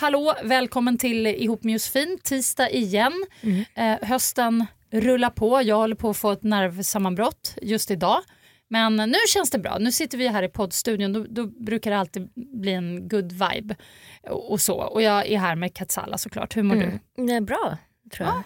[0.00, 3.12] Hallå, välkommen till Ihop med Josefin, tisdag igen.
[3.74, 8.20] Eh, hösten rullar på, jag håller på att få ett nervsammanbrott just idag.
[8.68, 11.98] Men nu känns det bra, nu sitter vi här i poddstudion, då, då brukar det
[11.98, 13.76] alltid bli en good vibe.
[14.30, 14.76] Och, och så.
[14.76, 16.74] Och jag är här med Katsala såklart, hur mår
[17.16, 17.26] du?
[17.26, 17.76] Det är bra,
[18.12, 18.42] tror jag.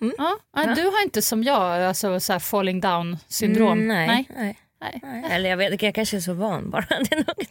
[0.00, 0.14] Mm.
[0.18, 0.38] Ja,
[0.74, 3.72] Du har inte som jag alltså, så falling down syndrom?
[3.72, 4.28] Mm, nej, Nej.
[4.36, 4.58] nej.
[4.80, 5.00] Nej.
[5.02, 5.24] nej.
[5.30, 6.86] Eller jag vet, jag kanske är så van bara.
[6.88, 7.46] Det är nog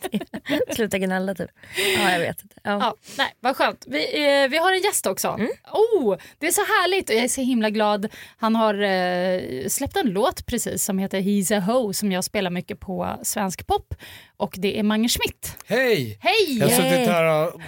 [0.67, 0.75] det.
[0.75, 1.49] Sluta gnälla typ.
[1.97, 2.55] Ja, jag vet inte.
[2.63, 2.71] Ja.
[2.71, 3.85] Ja, nej, vad skönt.
[3.87, 3.99] Vi,
[4.43, 5.27] eh, vi har en gäst också.
[5.71, 8.07] Oh, det är så härligt och jag är så himla glad.
[8.37, 12.49] Han har eh, släppt en låt precis som heter He's a Ho som jag spelar
[12.51, 13.95] mycket på svensk pop.
[14.37, 15.57] Och det är Mange Schmidt.
[15.65, 16.17] Hej!
[16.21, 16.57] Hej!
[16.59, 17.61] Jag har suttit här och...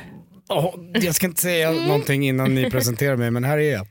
[0.49, 1.85] åh, jag ska inte säga Mm.
[1.87, 3.87] någonting innan ni presenterar mig, men här är jag.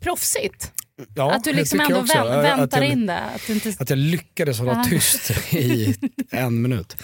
[0.00, 0.72] Proffsigt.
[1.14, 3.20] Ja, att du liksom ändå vä- väntar jag, in det.
[3.20, 3.74] Att inte...
[3.78, 4.84] Att jag lyckades hålla Ja.
[4.90, 5.94] tyst i
[6.30, 6.96] en minut.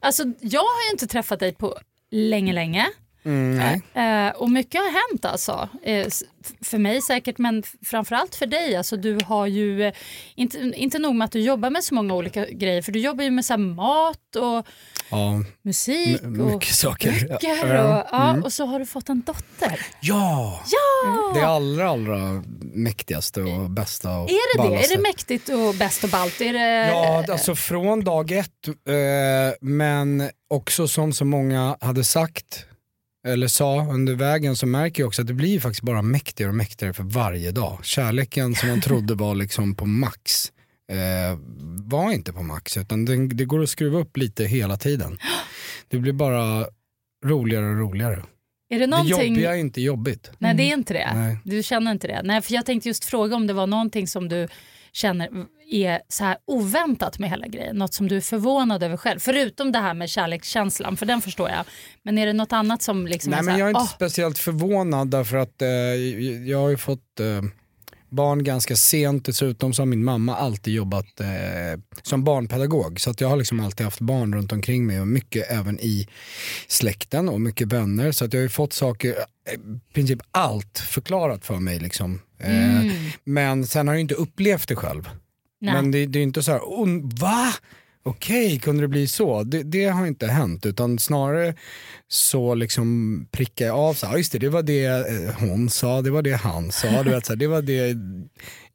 [0.00, 1.78] Alltså, jag har ju inte träffat dig på
[2.10, 2.86] länge, länge.
[3.28, 3.80] Mm.
[4.28, 5.68] Eh, och mycket har hänt alltså.
[5.82, 6.06] Eh,
[6.62, 8.76] för mig säkert, men framförallt för dig.
[8.76, 9.92] Alltså, du har ju, eh,
[10.34, 13.24] inte, inte nog med att du jobbar med så många olika grejer, för du jobbar
[13.24, 14.66] ju med så mat och
[15.10, 17.28] Ja, musik m- och saker.
[17.28, 17.62] böcker.
[17.62, 18.08] Och, Ja.
[18.12, 18.44] ja, Mm.
[18.44, 19.80] och så har du fått en dotter.
[20.00, 20.62] ja!
[20.70, 21.32] Ja!
[21.40, 22.42] det allra, allra
[22.74, 24.68] mäktigaste och bästa och Är det det?
[24.68, 24.92] ballaste.
[24.92, 26.40] Är det mäktigt och bäst och ballt?
[26.40, 26.88] Är det...
[26.88, 32.64] Ja, alltså från dag ett, eh, men också som så många hade sagt
[33.26, 36.56] eller sa under vägen så märker jag också att det blir faktiskt bara mäktigare och
[36.56, 37.78] mäktigare för varje dag.
[37.82, 40.52] Kärleken som man trodde var liksom på max
[40.92, 41.38] eh,
[41.84, 45.18] var inte på max utan det, det går att skruva upp lite hela tiden.
[45.88, 46.66] Det blir bara
[47.26, 48.14] roligare och roligare.
[48.70, 49.28] är det Det någonting...
[49.28, 50.30] jobbiga är inte jobbigt.
[50.38, 51.10] Nej, det är inte det.
[51.14, 51.38] Nej.
[51.44, 52.20] Du känner inte det.
[52.24, 54.48] Nej, för jag tänkte just fråga om det var någonting som du
[54.92, 55.28] känner
[55.70, 57.76] är så här oväntat med hela grejen.
[57.76, 59.18] Något som du är förvånad över själv.
[59.20, 61.64] Förutom det här med kärlekskänslan, för den förstår jag.
[62.02, 63.88] Men är det något annat som liksom Nej är men här, jag är inte "Åh,
[63.94, 65.68] speciellt förvånad därför att eh,
[66.48, 67.42] jag har ju fått eh,
[68.10, 71.26] barn ganska sent dessutom så har min mamma alltid jobbat eh,
[72.02, 75.50] som barnpedagog så att jag har liksom alltid haft barn runt omkring mig och mycket
[75.50, 76.08] även i
[76.68, 80.78] släkten och mycket vänner så att jag har ju fått saker, eh, i princip allt
[80.78, 82.20] förklarat för mig liksom.
[82.38, 82.92] Eh,
[83.24, 85.10] Men sen har jag inte upplevt det själv.
[85.60, 85.74] Nej.
[85.74, 87.52] Men det, det är inte så här, oh, va?
[88.02, 89.42] Okej, kunde det bli så?
[89.42, 91.54] Det, det har inte hänt utan snarare
[92.08, 96.02] så liksom prickar jag av så här, just det, det var det eh, hon sa,
[96.02, 97.96] det var det han sa, du vet, så här, det var det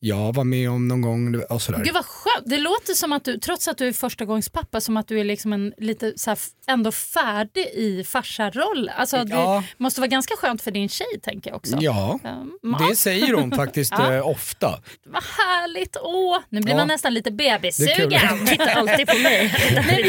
[0.05, 1.81] jag var med om någon gång och sådär.
[1.83, 2.45] Gud vad skönt.
[2.45, 5.19] Det låter som att du, trots att du är första gångs pappa, som att du
[5.19, 8.91] är liksom en lite så här, ändå färdig i farsaroll.
[8.97, 9.63] Alltså, det Ja.
[9.77, 11.77] måste vara ganska skönt för din tjej tänker jag också.
[11.81, 14.13] Ja, Um, det säger hon faktiskt Ja.
[14.13, 14.79] eh, ofta.
[15.05, 15.97] Vad härligt.
[16.01, 16.77] Åh, nu blir Ja.
[16.77, 18.45] man nästan lite bebissugen.
[18.47, 19.53] Titta alltid på mig.
[19.88, 20.06] Nej,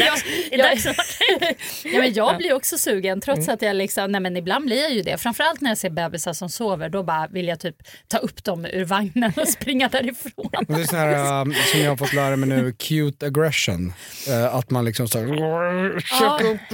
[0.51, 0.77] jag, jag,
[1.83, 4.93] ja, men jag blir också sugen trots att jag liksom, nej men ibland blir jag
[4.93, 5.17] ju det.
[5.17, 7.75] Framförallt när jag ser bebisar som sover då bara vill jag typ
[8.07, 10.49] ta upp dem ur vagnen och springa därifrån.
[10.67, 13.93] Det är sån här, um, som jag har fått lära mig nu, cute aggression.
[14.27, 15.99] Eh, att man liksom Ja.
[15.99, 16.69] check upp.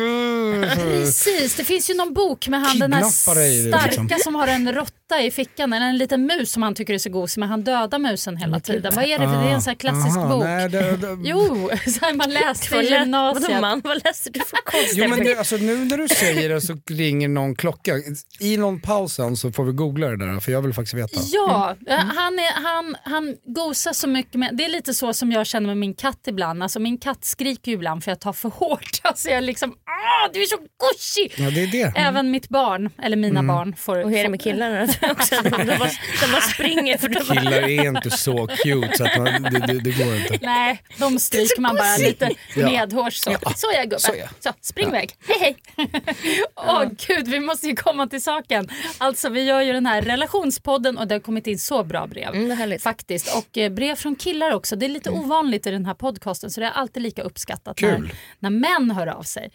[0.76, 4.20] Precis, det finns ju någon bok med han den här dig, starka liksom.
[4.24, 7.10] som har en råtta i fickan eller en liten mus som han tycker är så
[7.10, 8.92] gosig men han dödar musen hela tiden.
[8.96, 10.44] Vad är det för det är en sån här klassisk Aha, bok.
[10.44, 13.50] nej, det, det, Jo, så här man läste i gymnasiet.
[13.50, 16.50] Vadå man, vad läser du för konstiga Jo men det, alltså, nu när du säger
[16.50, 17.94] det så ringer någon klocka.
[18.40, 21.20] I någon pausen så får vi googla det där för jag vill faktiskt veta.
[21.34, 25.32] Ja, eh, han, är, han, han gosar så mycket med, det är lite så som
[25.32, 26.64] jag känner med min katt ibland.
[26.64, 29.02] Alltså min katt skriker ju ibland för jag tar för hårt.
[29.12, 31.34] Alltså jag liksom, ah, du är så gosig!
[31.38, 32.00] Ja det är det.
[32.00, 34.04] Även mitt barn, eller mina barn får...
[34.04, 35.36] Och hur är det med killarna också?
[35.44, 35.90] De, de, bara,
[36.22, 39.50] de bara springer för de bara, Killar är inte så cute så att man, det,
[39.68, 40.40] det, det går inte.
[40.42, 42.66] Nej, de stryker man bara lite Ja.
[42.66, 43.38] medhårs så.
[43.56, 44.00] Så ja gubben.
[44.00, 44.54] Så Så, ja.
[44.62, 45.12] spring iväg.
[45.28, 45.56] Hej hej.
[46.56, 48.70] Åh gud, vi måste ju komma till saken.
[48.98, 52.36] Alltså vi gör ju den här relationspodden och det har kommit in så bra brev.
[52.36, 52.50] Mm.
[52.92, 53.36] Faktiskt.
[53.38, 54.76] Och eh, brev från killar också.
[54.76, 58.12] Det är lite ovanligt i den här podcasten så det är alltid lika uppskattat Kul.
[58.40, 59.52] när, när män hör av sig.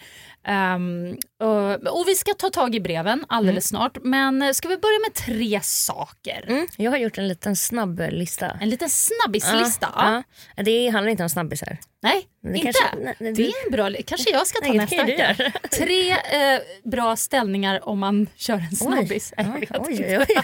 [0.46, 3.98] Ehm, och, och vi ska ta tag i breven alldeles snart.
[4.02, 6.44] Men eh, ska vi börja med tre saker?
[6.48, 8.50] mm, jag har gjort en liten snabb lista.
[8.60, 9.88] En liten snabbislista.
[9.94, 10.22] Ja,
[10.56, 10.62] ja.
[10.62, 11.78] Det handlar inte om snabbisar.
[12.06, 12.60] Nej, det inte.
[12.72, 13.90] kanske- nej, nej, det är en bra...
[14.06, 15.36] Kanske jag ska ta Nej, nästa vecka.
[15.70, 19.32] Tre eh, bra ställningar om man kör en snabbis.
[19.36, 20.26] Oj, jag oj, inte.
[20.28, 20.42] oj,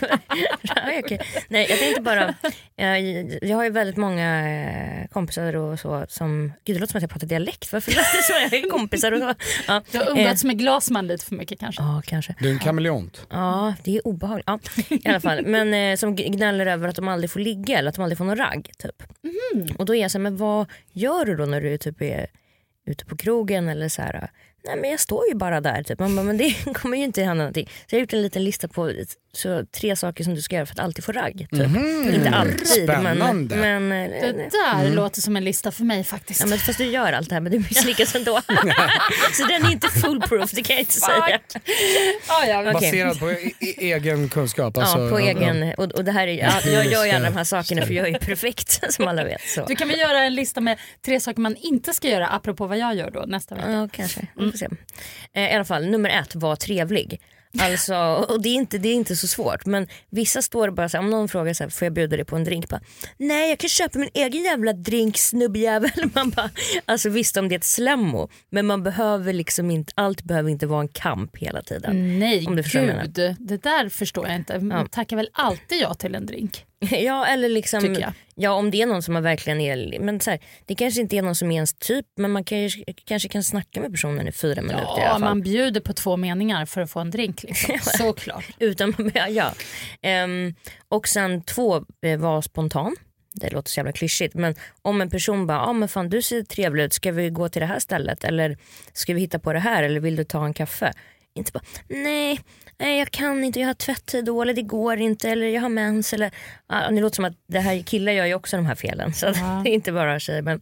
[0.87, 1.01] oj.
[1.05, 1.21] Okej.
[1.49, 2.35] Nej, jag tänkte bara,
[2.77, 2.99] eh,
[3.49, 4.49] jag har ju väldigt många
[5.03, 8.17] eh, kompisar och så som, gud det låter som att jag pratar dialekt, varför låter
[8.17, 8.33] det så?
[8.33, 9.35] Jag har ju kompisar och så.
[9.67, 11.83] Ja, Du har umgåtts med Glasman lite för mycket kanske.
[11.83, 12.35] ja kanske.
[12.41, 13.27] Du är en kameleont.
[13.31, 14.47] Ja, det är obehagligt.
[14.47, 14.59] Ja,
[14.91, 15.47] I alla fall.
[15.47, 18.25] Men eh, som gnäller över att de aldrig får ligga eller att de aldrig får
[18.25, 18.71] någon ragg.
[18.79, 19.03] Typ.
[19.79, 22.27] Och då är jag så här, men vad gör du då när du typ är
[22.87, 24.31] ute på krogen eller så här.
[24.65, 25.83] Nej men jag står ju bara där.
[25.83, 25.99] Typ.
[25.99, 27.67] Man bara, men det kommer ju inte hända någonting.
[27.67, 28.93] Så jag har gjort en liten lista på
[29.35, 31.47] så, tre saker som du ska göra för att alltid få ragg.
[31.51, 31.61] Typ.
[32.15, 33.57] Inte alltid Spännande.
[33.57, 36.41] men, men eh, Det där låter som en lista för mig faktiskt.
[36.41, 38.41] Ja, men fast du gör allt det här men du misslyckas ändå.
[39.33, 41.41] så den är inte foolproof, det kan jag inte säga.
[42.29, 42.73] ja, ja, Okej.
[42.73, 44.79] Baserat på e- e- egen kunskap.
[44.79, 47.31] Alltså, ja, på ja, egen, och, och det här är, ja, jag gör ju alla
[47.31, 49.41] de här sakerna för jag är perfekt som alla vet.
[49.49, 49.65] Så.
[49.67, 52.79] Du kan väl göra en lista med tre saker man inte ska göra apropå vad
[52.79, 53.71] jag gör då nästa vecka.
[53.71, 54.27] Ja, kanske.
[54.37, 54.69] Vi får se.
[55.35, 57.21] Eh, I alla fall, nummer ett, var trevlig.
[57.59, 57.95] Alltså,
[58.29, 61.05] och det är, inte, det är inte så svårt men vissa står bara så här,
[61.05, 62.69] om någon frågar så här, får jag bjuda dig på en drink?
[62.69, 62.81] Bara,
[63.17, 65.91] Nej jag kan köpa min egen jävla drink snubbjävel.
[66.15, 66.51] Man bara,
[66.85, 70.67] alltså visst om det är ett slemmo men man behöver liksom inte, allt behöver inte
[70.67, 72.19] vara en kamp hela tiden.
[72.19, 73.37] Nej, Om du gud.
[73.39, 74.59] Det där förstår jag inte.
[74.59, 76.65] Man tackar väl alltid ja till en drink.
[76.91, 77.97] Ja eller liksom,
[78.35, 81.17] ja om det är någon som man verkligen är, men så här, det kanske inte
[81.17, 82.71] är någon som är ens typ men man kan,
[83.05, 85.21] kanske kan snacka med personen i fyra minuter i alla Ja, fall.
[85.21, 87.43] man bjuder på två meningar för att få en drink.
[87.43, 87.79] Liksom.
[87.99, 88.45] Såklart.
[88.59, 89.53] Utan, ja, ja.
[90.03, 90.55] Ehm,
[90.89, 91.77] och sen två,
[92.07, 92.97] eh, var spontan.
[93.35, 96.43] Det låter så jävla klyschigt men om en person bara, ah, men fan du ser
[96.43, 98.57] trevlig ut, ska vi gå till det här stället eller
[98.93, 100.93] ska vi hitta på det här eller vill du ta en kaffe?
[101.35, 102.41] Inte bara, nej,
[102.79, 105.69] nej jag kan inte, jag har tvättid då eller det går inte eller jag har
[105.69, 106.31] mens eller,
[106.67, 109.27] ah, det låter som att det här killar gör ju också de här felen så
[109.27, 109.35] att
[109.65, 110.43] det är inte bara tjejer.
[110.43, 110.61] Men,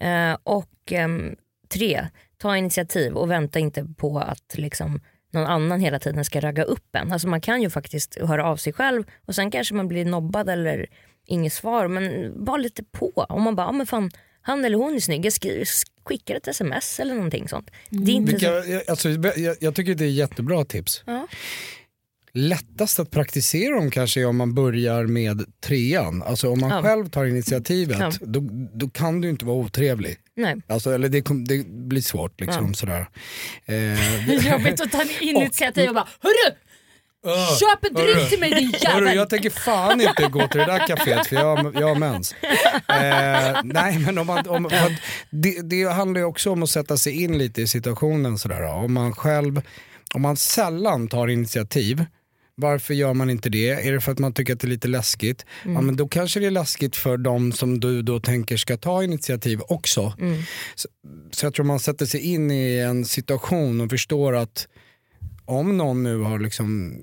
[0.00, 1.36] eh, och ehm,
[1.68, 2.06] tre,
[2.38, 5.00] ta initiativ och vänta inte på att liksom
[5.32, 7.12] någon annan hela tiden ska ragga upp en.
[7.12, 10.48] Alltså man kan ju faktiskt höra av sig själv och sen kanske man blir nobbad
[10.48, 10.86] eller
[11.26, 13.26] inget svar men var lite på.
[13.28, 14.10] Om man bara, ah, men fan
[14.42, 15.66] han eller hon är snygg, jag skriver,
[16.04, 17.70] skickar ett sms eller någonting sånt.
[17.90, 18.36] Det är inte så...
[18.36, 21.02] Vilka, jag- alltså, jag, jag tycker det är jättebra tips.
[21.06, 21.26] Ja.
[22.32, 26.22] Lättast att praktisera dem kanske är om man börjar med trean.
[26.22, 26.82] Alltså om man Ja.
[26.82, 28.12] själv tar initiativet Ja.
[28.20, 28.40] då,
[28.74, 30.16] då kan du inte vara otrevlig.
[30.36, 30.56] Nej.
[30.68, 33.06] Alltså, eller det, det blir svårt liksom sådär.
[33.66, 36.54] Eh, Jobbigt att ta initiativ och bara Hörru!
[37.60, 39.16] Köp en drink till mig din Hörru, jävel!
[39.16, 42.34] jag tänker fan inte gå till det där kaféet för jag, jag har mens.
[42.88, 44.70] Eh, nej men om man, om,
[45.30, 48.38] det, det handlar ju också om att sätta sig in lite i situationen.
[48.38, 49.62] Sådär, om, man själv,
[50.14, 52.04] om man sällan tar initiativ,
[52.54, 53.70] varför gör man inte det?
[53.70, 55.46] Är det för att man tycker att det är lite läskigt?
[55.64, 59.04] Ja, men då kanske det är läskigt för de som du då tänker ska ta
[59.04, 60.14] initiativ också.
[60.74, 60.88] Så,
[61.30, 64.68] så jag tror man sätter sig in i en situation och förstår att
[65.44, 66.96] om någon nu har liksom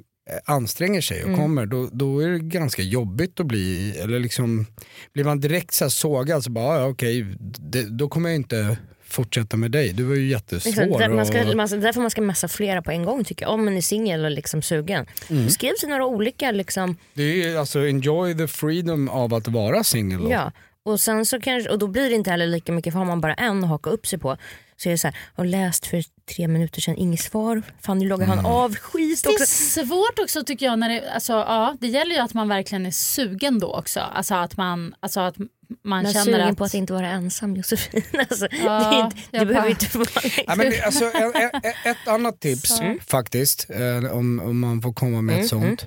[0.46, 4.66] anstränger sig och kommer då, då är det ganska jobbigt att bli, eller liksom
[5.14, 8.78] blir man direkt så här sågad så bara ja, okej, det, då kommer jag inte
[9.08, 10.72] fortsätta med dig, du var ju jättesvår.
[10.72, 13.46] Liksom, där, man ska, och, man, därför man ska messa flera på en gång tycker
[13.46, 13.54] jag.
[13.54, 15.06] Om man är singel och liksom sugen.
[15.30, 15.50] Mm.
[15.50, 19.84] Skriv sig några olika liksom, det är ju alltså enjoy the freedom av att vara
[19.84, 20.28] singel.
[20.30, 20.52] Ja,
[20.84, 23.22] och, sen så kanske, och då blir det inte heller lika mycket för har man
[23.22, 24.38] bara en att haka upp sig på
[24.78, 26.04] så är det så här, har läst för
[26.36, 27.62] tre minuter sedan, inget svar.
[27.82, 28.52] Fan nu loggar han Mm.
[28.52, 29.46] av, skit Det är också.
[29.86, 30.80] svårt också tycker jag.
[30.80, 34.00] När det, alltså, ja, det gäller ju att man verkligen är sugen då också.
[34.00, 35.38] Alltså att man, alltså att
[35.84, 36.58] man Men känner sugen att...
[36.58, 38.02] på att inte vara ensam Josefin.
[38.30, 40.08] Alltså, Ja, det, inte, det behöver bara- inte vara
[40.48, 42.96] Ja, men, alltså, ett, ett, ett annat tips Så.
[43.08, 45.86] faktiskt, eh, om, om man får komma med ett Mm, sånt,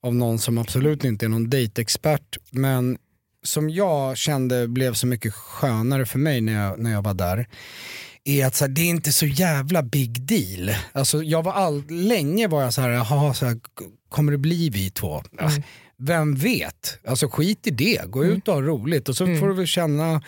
[0.00, 2.98] av någon som absolut inte är någon dejtexpert, men
[3.42, 7.48] som jag kände blev så mycket skönare för mig när jag, när jag var där,
[8.26, 10.76] är att så här, det är inte så jävla big deal.
[10.92, 13.56] Alltså, jag var all, länge var jag så här, jaha, så här,
[14.08, 15.22] kommer det bli vi två?
[15.38, 15.50] Ah,
[15.98, 16.98] Vem vet?
[17.06, 20.22] Alltså skit i det, gå ut och ha roligt och så får du väl känna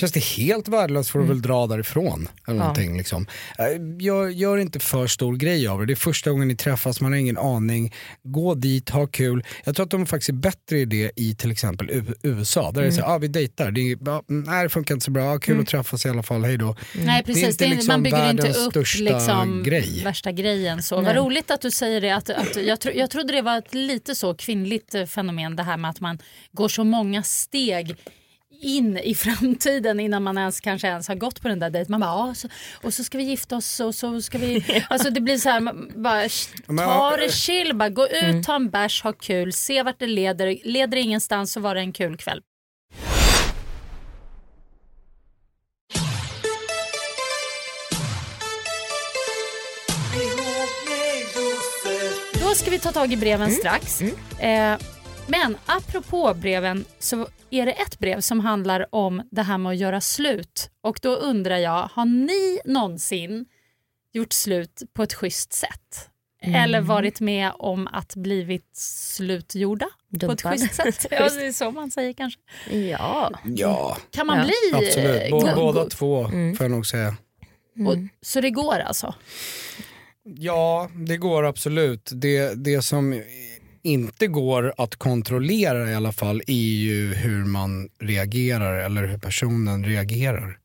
[0.00, 2.28] Känns det helt värdelöst får du väl dra därifrån.
[2.46, 2.62] Eller Ja.
[2.62, 3.26] någonting, liksom.
[3.58, 3.64] Eh,
[4.04, 5.86] Gör, gör inte för stor grej av det.
[5.86, 7.94] Det är första gången ni träffas, man har ingen aning.
[8.22, 9.44] Gå dit, ha kul.
[9.64, 12.70] Jag tror att de faktiskt är bättre i det i till exempel U- USA.
[12.72, 14.94] Där det är så här, ah, vi dejtar, det, är, ah, mm, nej, det funkar
[14.94, 16.76] inte så bra, ah, kul att träffas i alla fall, hej då.
[16.94, 20.00] Nej precis, inte det är liksom man bygger inte upp liksom, grej.
[20.04, 20.82] värsta grejen.
[20.82, 21.00] Så.
[21.00, 22.10] Vad roligt att du säger det.
[22.10, 25.62] Att, att jag, tro, jag trodde det var ett lite så kvinnligt eh, fenomen det
[25.62, 26.18] här med att man
[26.52, 27.94] går så många steg
[28.60, 31.90] in i framtiden innan man ens kanske ens har gått på den där dejten.
[31.92, 32.48] Man bara, ja, så,
[32.82, 34.84] och så ska vi gifta oss och så ska vi...
[34.90, 35.60] Alltså det blir så här,
[35.98, 36.28] bara,
[36.86, 40.56] ta det chill, bara gå ut, ta en bärs, ha kul, se vart det leder.
[40.64, 42.42] Leder det ingenstans så var det en kul kväll.
[52.40, 54.02] Då ska vi ta tag i breven strax.
[54.40, 54.76] Eh,
[55.30, 59.78] men apropå breven så är det ett brev som handlar om det här med att
[59.78, 60.70] göra slut.
[60.80, 63.46] Och då undrar jag, har ni någonsin
[64.12, 66.06] gjort slut på ett schysst sätt?
[66.42, 70.52] Eller varit med om att blivit slutgjorda på ett Dumpad.
[70.52, 71.06] schysst sätt?
[71.10, 72.40] Ja, det är så man säger kanske.
[72.70, 73.30] Ja.
[73.44, 74.86] Ja, Kan man Ja, bli...
[74.88, 75.22] absolut.
[75.22, 77.16] eh, Bå- båda två får jag nog säga.
[77.88, 79.14] och, så det går alltså?
[80.24, 82.10] Ja, det går absolut.
[82.14, 83.22] Det, det som
[83.82, 89.84] inte går att kontrollera i alla fall är ju hur man reagerar eller hur personen
[89.84, 90.58] reagerar.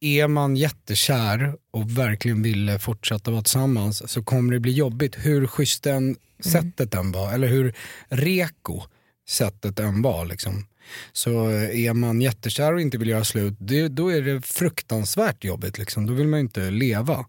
[0.00, 5.46] Är man jättekär och verkligen vill fortsätta vara tillsammans så kommer det bli jobbigt hur
[5.46, 7.74] schysst den sättet än var eller hur
[8.08, 8.82] reko
[9.28, 10.26] sättet än var.
[10.26, 10.66] Liksom.
[11.12, 15.78] Så är man jättekär och inte vill göra slut, det, då är det fruktansvärt jobbigt.
[15.78, 16.06] Liksom.
[16.06, 17.26] Då vill man inte leva.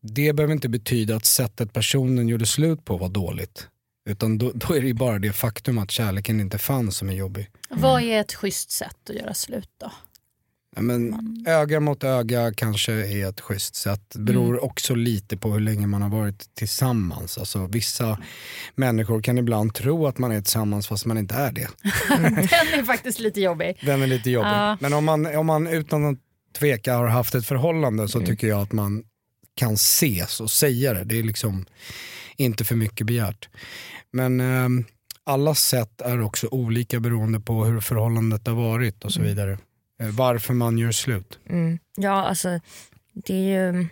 [0.00, 3.68] Det behöver inte betyda att sättet personen gjorde slut på var dåligt.
[4.06, 7.14] Utan då, då är det ju bara det faktum att kärleken inte fanns som är
[7.14, 7.50] jobbig.
[7.70, 9.92] Vad är ett schysst sätt att göra slut då?
[10.76, 11.14] Ja, Men
[11.48, 14.02] öga mot öga kanske är ett schysst sätt.
[14.08, 17.38] Det beror också lite på hur länge man har varit tillsammans.
[17.38, 18.18] Alltså, vissa
[18.74, 21.68] människor kan ibland tro att man är tillsammans fast man inte är det.
[22.08, 22.24] Den
[22.80, 23.78] är faktiskt lite jobbig.
[23.82, 24.48] Den är lite jobbig.
[24.50, 24.76] Ja.
[24.80, 26.18] Men om man, om man utan att
[26.58, 29.04] tveka har haft ett förhållande så tycker jag att man
[29.54, 31.04] kan ses och säga det.
[31.04, 31.66] Det är liksom
[32.36, 33.48] inte för mycket begärt.
[34.10, 34.84] Men ehm,
[35.24, 39.58] alla sätt är också olika beroende på hur förhållandet har varit och så vidare.
[40.00, 41.38] Eh, varför man gör slut.
[41.48, 41.78] Mm.
[41.96, 42.60] Ja, alltså
[43.14, 43.86] det är ju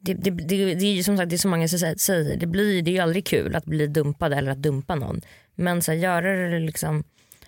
[0.00, 2.46] det, det, det, det är ju som sagt det är så många som säger- det,
[2.46, 5.20] blir, det är ju aldrig kul att bli dumpad eller att dumpa någon.
[5.54, 7.04] Men så här, göra det liksom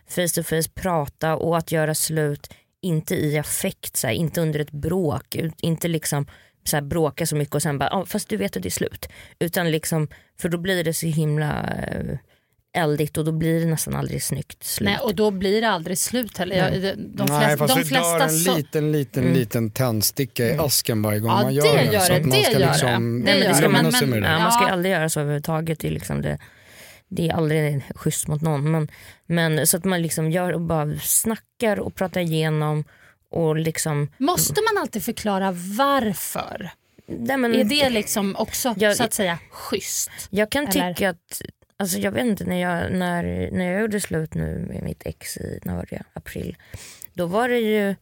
[0.09, 4.61] face to face, prata och att göra slut, inte i affekt, så här, inte under
[4.61, 6.27] ett bråk, inte liksom
[6.65, 8.71] så här, bråka så mycket och sen bara, ah, fast du vet att det är
[8.71, 9.09] slut.
[9.39, 10.09] Utan liksom,
[10.41, 12.17] för då blir det så himla eh,
[12.83, 14.89] eldigt och då blir det nästan aldrig snyggt slut.
[14.89, 16.57] Nej, och då blir det aldrig slut heller.
[16.57, 18.57] Jag, de, de flesta, Nej fast de det dör flesta en så...
[18.57, 22.01] liten liten liten tändsticka i asken varje gång Ja, man det gör det.
[22.01, 23.25] så det, att man det ska liksom det.
[23.25, 24.29] Nej, men det ska man- med det.
[24.29, 24.71] Ja, man ska Ja.
[24.71, 25.79] aldrig göra så överhuvudtaget.
[25.81, 26.39] Det är, liksom det,
[27.09, 28.71] det är aldrig schysst mot någon.
[28.71, 28.89] Men,
[29.27, 32.85] men så att man liksom gör och bara snackar och pratar igenom
[33.33, 34.09] och liksom...
[34.19, 36.71] Måste man alltid förklara varför?
[37.07, 40.11] Nej, men, Är det liksom också Jag- så att säga schysst?
[40.31, 40.95] jag kan eller?
[40.95, 41.43] tycka att,
[41.77, 45.37] alltså jag vet inte när jag, när, när jag gjorde slut nu med mitt ex
[45.37, 46.57] i när var det, april.
[47.15, 47.95] Då var det ju,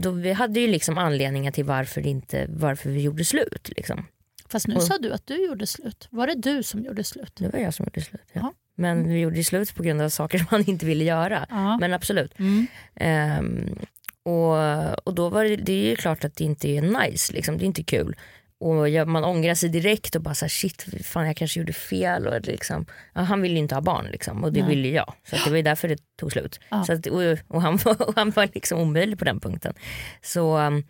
[0.00, 3.68] då vi hade ju liksom anledningar till varför, inte, varför vi gjorde slut.
[3.76, 4.06] Liksom.
[4.48, 6.08] Fast nu sa du att du gjorde slut.
[6.10, 7.32] Var det du som gjorde slut?
[7.36, 8.22] Det var jag som gjorde slut.
[8.32, 8.52] Ja.
[8.76, 11.46] Men vi gjorde slut på grund av saker som man inte ville göra.
[11.50, 11.78] Ja.
[11.78, 12.38] Men absolut.
[12.38, 12.66] Mm.
[12.96, 13.78] Ehm,
[14.24, 17.58] och, och då var det, det är ju klart att det inte är nice, liksom.
[17.58, 18.16] det är inte kul.
[18.58, 21.72] Och jag, man ångrar sig direkt och bara så här, shit, fan jag kanske gjorde
[21.72, 22.26] fel.
[22.26, 24.68] Och liksom, ja, han ville ju inte ha barn liksom, och det Nej.
[24.68, 25.14] ville jag.
[25.24, 26.60] Så det var ju därför det tog slut.
[26.68, 26.84] Ja.
[26.84, 29.74] Så att, och, och, han var, och han var liksom omöjlig på den punkten.
[30.22, 30.84] Så, um,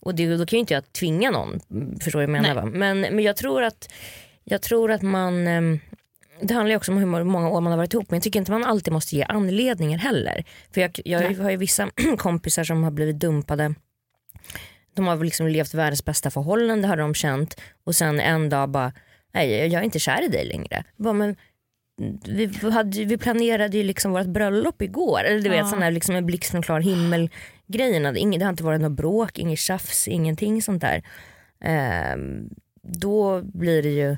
[0.00, 1.60] och det, då kan ju inte jag tvinga någon,
[2.00, 2.62] förstår du vad jag menar?
[2.66, 3.92] Men, men jag tror att,
[4.44, 5.80] jag tror att man um,
[6.42, 8.38] det handlar ju också om hur många år man har varit ihop men jag tycker
[8.38, 10.44] inte man alltid måste ge anledningar heller.
[10.74, 13.74] För jag, jag har ju vissa kompisar som har blivit dumpade.
[14.94, 18.92] De har liksom levt världens bästa förhållande har de känt och sen en dag bara,
[19.34, 20.84] nej jag är inte kär i dig längre.
[20.96, 21.36] Bara, men
[22.24, 25.20] vi, hade, vi planerade ju liksom vårt bröllop igår.
[25.24, 25.66] Eller du vet Ja.
[25.66, 27.30] sån här liksom en blixt från klar himmel
[27.66, 28.12] grejerna.
[28.12, 31.02] Det, det har inte varit något bråk, inget tjafs, ingenting sånt där.
[31.60, 32.50] Ehm,
[32.82, 34.16] då blir det ju,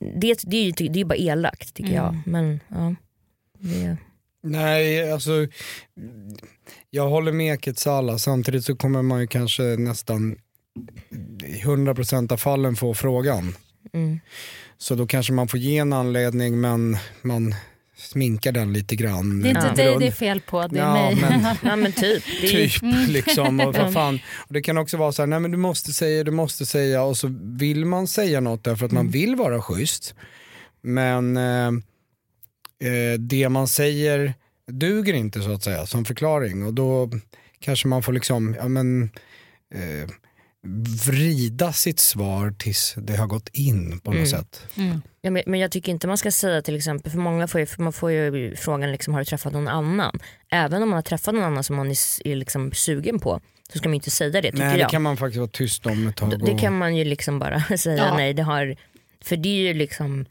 [0.00, 2.22] det, det är ju det är ju bara elakt tycker jag.
[2.26, 2.94] Men ja,
[3.58, 3.96] det,
[4.42, 5.46] Nej, alltså
[6.90, 10.36] jag håller med Ketsala, samtidigt så kommer man ju kanske nästan
[11.44, 13.54] i 100% av fallen få frågan.
[13.92, 14.20] mm.
[14.78, 17.54] Så då kanske man får ge en anledning men man
[18.00, 19.42] sminkar den lite grann.
[19.42, 19.74] Det är inte Ja.
[19.90, 21.16] dig det är fel på, det är Ja, mig.
[21.20, 22.24] men- ja men typ.
[22.40, 23.60] Typ liksom.
[23.60, 24.18] Och vad fan.
[24.48, 27.02] Och det kan också vara så här, nej men du måste säga, du måste säga
[27.02, 30.14] och så vill man säga något därför att man vill vara schysst.
[30.82, 31.66] Men eh,
[32.88, 34.34] eh, det man säger
[34.72, 37.10] duger inte så att säga som förklaring och då
[37.60, 39.02] kanske man får liksom, ja men
[39.74, 40.08] eh,
[41.06, 44.66] vrida sitt svar tills det har gått in på något sätt.
[45.22, 47.66] Ja, men, men jag tycker inte man ska säga till exempel, för många får ju,
[47.78, 50.18] man får ju frågan liksom, har du träffat någon annan?
[50.50, 53.40] Även om man har träffat någon annan som man är, är liksom sugen på
[53.72, 54.90] så ska man inte säga det tycker Nej det jag.
[54.90, 56.30] kan man faktiskt vara tyst om ett tag.
[56.30, 58.16] D- det och- kan man ju liksom bara säga Ja.
[58.16, 58.76] nej det har,
[59.24, 60.26] för det är ju liksom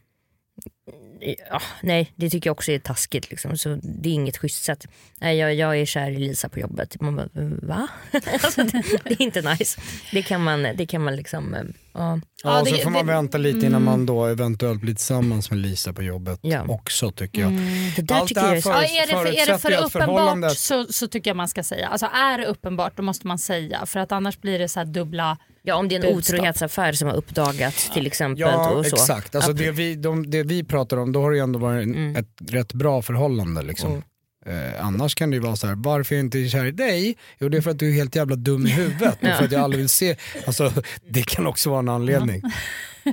[1.50, 3.58] Ja, nej det tycker jag också är taskigt liksom.
[3.58, 4.86] så det är inget schysst sätt.
[5.20, 7.00] Nej, jag, jag är kär i Lisa på jobbet.
[7.00, 7.28] Man bara,
[7.62, 7.88] va?
[8.32, 9.80] alltså, det, det är inte nice.
[10.12, 11.62] Det kan man, det kan man liksom, eh,
[11.94, 12.20] ja.
[12.44, 15.50] Ja, och så det- får man det- vänta lite innan man då eventuellt blir tillsammans
[15.50, 16.64] med Lisa på jobbet Ja.
[16.68, 17.52] också tycker jag.
[17.96, 19.58] Det där Allt tycker det här jag är så, Ja, är, det för, är det
[19.58, 21.88] för uppenbart så, så tycker jag man ska säga.
[21.88, 24.86] Alltså är det uppenbart då måste man säga för att annars blir det så här
[24.86, 25.38] dubbla...
[25.62, 26.34] ja, om det är en budskap.
[26.38, 28.40] otrohetsaffär som har uppdagats till exempel.
[28.40, 28.96] Ja och så.
[28.96, 31.84] exakt, alltså det, vi, de, det vi pratar om då har det ju ändå varit
[31.86, 32.16] Mm.
[32.16, 33.62] ett rätt bra förhållande.
[33.62, 34.02] Liksom.
[34.46, 37.16] Eh, annars kan det ju vara så här, varför är jag inte kär i dig?
[37.38, 39.52] Jo det är för att du är helt jävla dum i huvudet och för att
[39.52, 40.16] jag aldrig vill se,
[40.46, 40.72] alltså,
[41.08, 42.42] det kan också vara en anledning.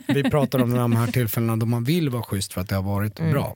[0.08, 2.84] Vi pratar om de här tillfällena då man vill vara schysst för att det har
[2.84, 3.32] varit Mm.
[3.32, 3.56] bra.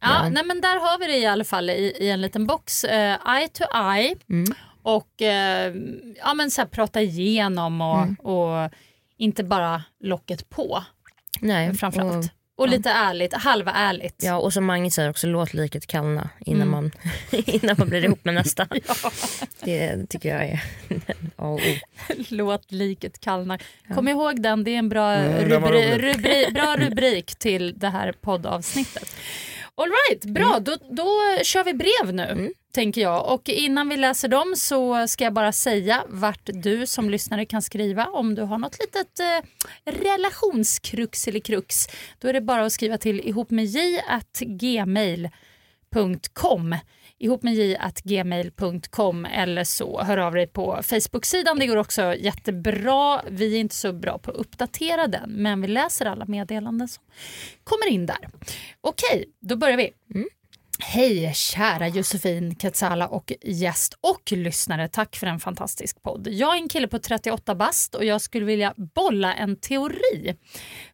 [0.00, 2.84] Ja, Nej, men där har vi det i alla fall i, i en liten box.
[2.84, 3.64] Eh, eye to
[3.94, 4.14] eye.
[4.30, 4.54] Mm.
[4.82, 5.74] Och eh,
[6.16, 8.14] ja, men så här, prata igenom och, Mm.
[8.14, 8.70] och
[9.18, 10.84] inte bara locket på
[11.40, 12.24] Nej, framförallt.
[12.26, 14.14] och- Och, lite ärligt, halva ärligt.
[14.22, 16.70] Ja och som Magnus säger också, låt liket kallna innan, Mm.
[16.70, 16.90] man,
[17.46, 18.68] innan man blir ihop med nästa.
[19.64, 20.64] Det tycker jag är
[21.36, 21.60] A och O.
[22.28, 23.58] Låt liket kallna.
[23.94, 28.12] Kom ihåg den, det är en bra, Mm, rubri, rubri, bra rubrik till det här
[28.12, 29.14] poddavsnittet.
[29.78, 30.50] All right, bra.
[30.50, 30.64] Mm.
[30.64, 31.08] Då, då
[31.42, 33.32] kör vi brev nu, tänker jag.
[33.34, 37.62] Och innan vi läser dem så ska jag bara säga vart du som lyssnare kan
[37.62, 39.44] skriva om du har något litet eh,
[39.92, 41.86] relationskrux eller krux.
[42.18, 43.50] Då är det bara att skriva till ihop
[47.18, 47.54] ihop med
[48.04, 51.58] jgmail.com gmail.com eller så hör av dig på Facebook-sidan.
[51.58, 53.22] Det går också jättebra.
[53.28, 57.04] Vi är inte så bra på att uppdatera den men vi läser alla meddelanden som
[57.64, 58.28] kommer in där.
[58.80, 59.90] Okej, då börjar vi.
[60.14, 60.28] Mm.
[60.80, 64.88] Hej kära Josefin Katsala och gäst och lyssnare.
[64.88, 66.28] Tack för en fantastisk podd.
[66.30, 70.36] Jag är en kille på 38 bast och jag skulle vilja bolla en teori.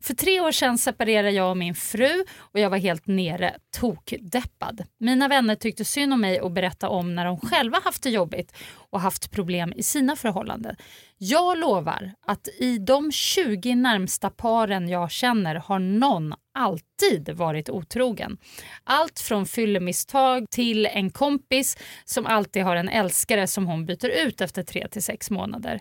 [0.00, 4.84] För tre år sedan separerade jag och min fru och jag var helt nere tokdeppad.
[5.00, 8.52] Mina vänner tyckte synd om mig och berättade om när de själva haft det jobbigt
[8.94, 10.76] och haft problem i sina förhållanden.
[11.18, 18.38] Jag lovar att i de 20 närmsta paren jag känner har någon alltid varit otrogen.
[18.84, 24.40] Allt från fyllemisstag till en kompis som alltid har en älskare som hon byter ut
[24.40, 25.80] efter 3 till 6 månader.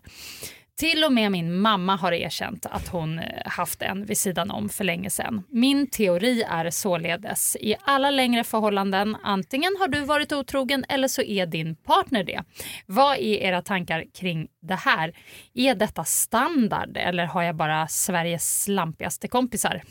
[0.79, 4.69] Till och med min mamma har erkänt att hon eh, haft en vid sidan om
[4.69, 5.43] för länge sedan.
[5.49, 11.21] Min teori är således, i alla längre förhållanden, antingen har du varit otrogen eller så
[11.21, 12.43] är din partner det.
[12.85, 15.13] Vad är era tankar kring det här?
[15.53, 19.83] Är detta standard eller har jag bara Sveriges slampigaste kompisar?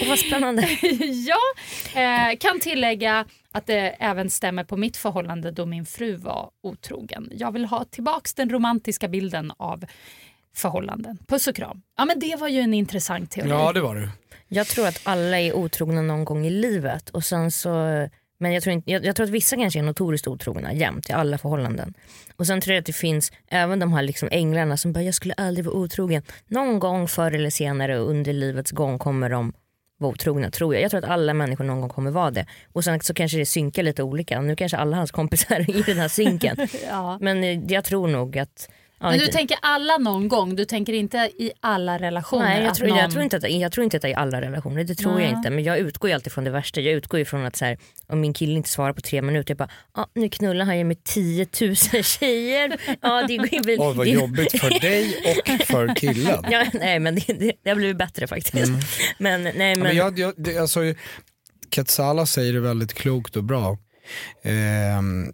[0.00, 0.62] Och vad spännande.
[1.26, 1.40] ja,
[2.00, 7.28] eh, kan tillägga att det även stämmer på mitt förhållande då min fru var otrogen.
[7.32, 9.84] Jag vill ha tillbaks den romantiska bilden av
[10.54, 11.18] förhållanden.
[11.26, 11.82] Puss och kram.
[11.96, 13.48] Ja, men det var ju en intressant teori.
[13.50, 14.08] Ja det var du.
[14.48, 17.10] Jag tror att alla är otrogna någon gång i livet.
[17.10, 17.70] Och sen så,
[18.38, 21.12] men jag tror, inte, jag, jag tror att vissa kanske är notoriskt otrogna jämt i
[21.12, 21.94] alla förhållanden.
[22.36, 25.14] Och sen tror jag att det finns även de här liksom änglarna som bara jag
[25.14, 26.22] skulle aldrig vara otrogen.
[26.46, 29.52] Någon gång förr eller senare under livets gång kommer de
[30.02, 30.82] vara otrogna tror jag.
[30.82, 32.46] Jag tror att alla människor någon gång kommer vara det.
[32.72, 34.40] Och sen så kanske det synkar lite olika.
[34.40, 36.56] Nu kanske alla hans kompisar är i den här synken.
[36.88, 37.18] Ja.
[37.20, 38.68] Men eh, jag tror nog att
[39.10, 42.44] Men du inte- tänker alla någon gång, du tänker inte i alla relationer?
[42.44, 42.98] Nej, jag tror, någon...
[42.98, 45.12] jag, tror inte att, jag tror inte att det är i alla relationer, det tror
[45.20, 45.36] jag Nej.
[45.36, 45.50] inte.
[45.50, 46.80] Men jag utgår ju alltid från det värsta.
[46.80, 49.50] Jag utgår ju från att så här, om min kille inte svarar på tre minuter,
[49.50, 52.80] jag bara, ah, nu knullar han ju med 10 000 tjejer.
[53.00, 55.16] Ja, det går väl, Oj vad det- jobbigt för dig
[55.48, 56.44] och för killen.
[56.50, 58.54] Ja, nej men det, det, det har blivit bättre faktiskt.
[59.18, 59.78] Men, nej, men, Mm.
[59.78, 60.80] Ja, Men jag, jag, det, alltså,
[61.70, 63.78] Katsala säger det väldigt klokt och bra.
[64.44, 65.32] Ehm,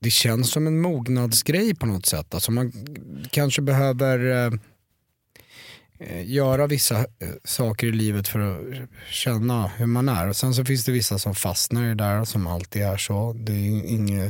[0.00, 2.34] det känns som en mognadsgrej på något sätt.
[2.34, 2.72] Alltså man
[3.30, 4.52] kanske behöver eh,
[6.00, 7.04] eh, göra vissa eh,
[7.44, 10.28] saker i livet för att känna hur man är.
[10.28, 13.32] Och sen så finns det vissa som fastnar i det där som alltid är så.
[13.32, 14.24] Det är inga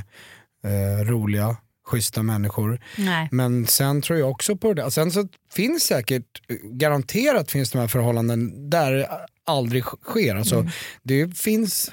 [0.64, 2.80] eh, roliga, schyssta människor.
[2.98, 3.28] Nej.
[3.32, 4.90] Men sen tror jag också på det.
[4.90, 9.08] Sen så finns säkert, garanterat finns de här förhållanden där det
[9.44, 10.34] aldrig sker.
[10.36, 10.68] Alltså,
[11.02, 11.90] Det finns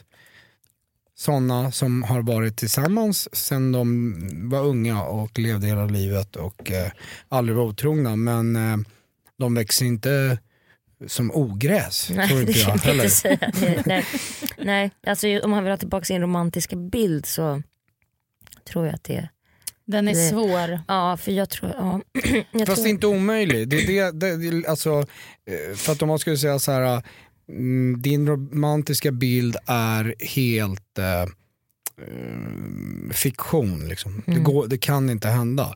[1.17, 6.91] sådana som har varit tillsammans sen de var unga och levde hela livet och eh,
[7.29, 8.15] aldrig var otrogna.
[8.15, 8.77] Men eh,
[9.39, 10.39] de växer inte
[11.07, 13.03] som ogräs, tror Nej, inte det jag kan jag heller.
[13.03, 13.51] inte säga.
[13.59, 14.05] Det- Nej,
[14.57, 17.61] nej alltså, om man vill ha tillbaka sin romantiska bild så
[18.71, 19.29] tror jag att det är...
[19.87, 20.79] Den är Det- svår.
[20.87, 21.71] Ja, för jag tror...
[21.77, 22.01] Ja,
[22.51, 23.69] jag Fast tror, inte omöjlig.
[23.69, 24.11] Det, det,
[24.51, 24.99] det, alltså,
[25.47, 27.03] eh, för att om man skulle säga så här,
[27.97, 33.87] din romantiska bild är helt eh, eh, fiktion.
[33.87, 34.23] Liksom.
[34.25, 35.75] Det, går, det kan inte hända.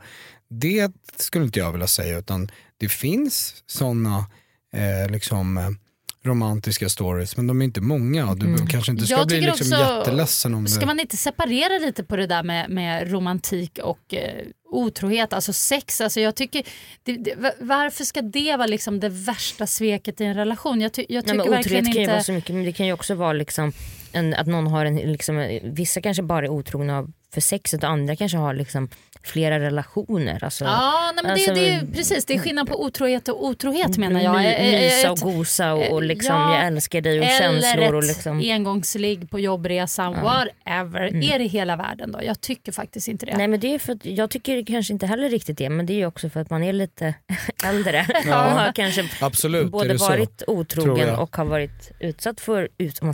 [0.50, 4.26] Det skulle inte jag vilja säga utan det finns sådana
[4.74, 5.70] eh, liksom, eh,
[6.24, 9.74] romantiska stories men de är inte många och du kanske inte ska Jag bli liksom
[9.74, 10.86] också- jätteledsen om Ska det.
[10.86, 16.02] man inte separera lite på det där med, med romantik och eh, otrohet, alltså sex?
[16.02, 16.64] Alltså jag tycker,
[17.04, 20.82] det, det, va- varför ska det vara liksom det värsta sveket i en relation?
[20.82, 22.12] Jag, ty, jag Nej, tycker men verkligen otrohet kan ju inte...
[22.14, 23.74] vara så mycket men det kan ju också vara liksom
[24.12, 28.16] en, att någon har en, liksom, vissa kanske bara är otrogna för sexet och andra
[28.16, 28.90] kanske har liksom
[29.24, 30.44] flera relationer.
[30.44, 33.46] Alltså, Ja, nej, men Alltså, det, det, är, precis, det är skillnad på otrohet och
[33.46, 34.36] otrohet menar jag.
[34.36, 37.94] My, mysa och gosa och, och liksom, ja, jag älskar dig och Eller känslor.
[37.94, 41.24] Och ett liksom, engångsligg på jobbresan, whatever.
[41.34, 42.20] Är det hela världen då?
[42.24, 43.38] Jag tycker faktiskt inte det.
[43.38, 45.94] Nej men det är för att, jag tycker kanske inte heller riktigt det men det
[45.94, 47.14] är ju också för att man är lite
[47.66, 50.10] äldre och har kanske Absolut, både så?
[50.10, 53.14] varit otrogen och har varit utsatt för, ut, man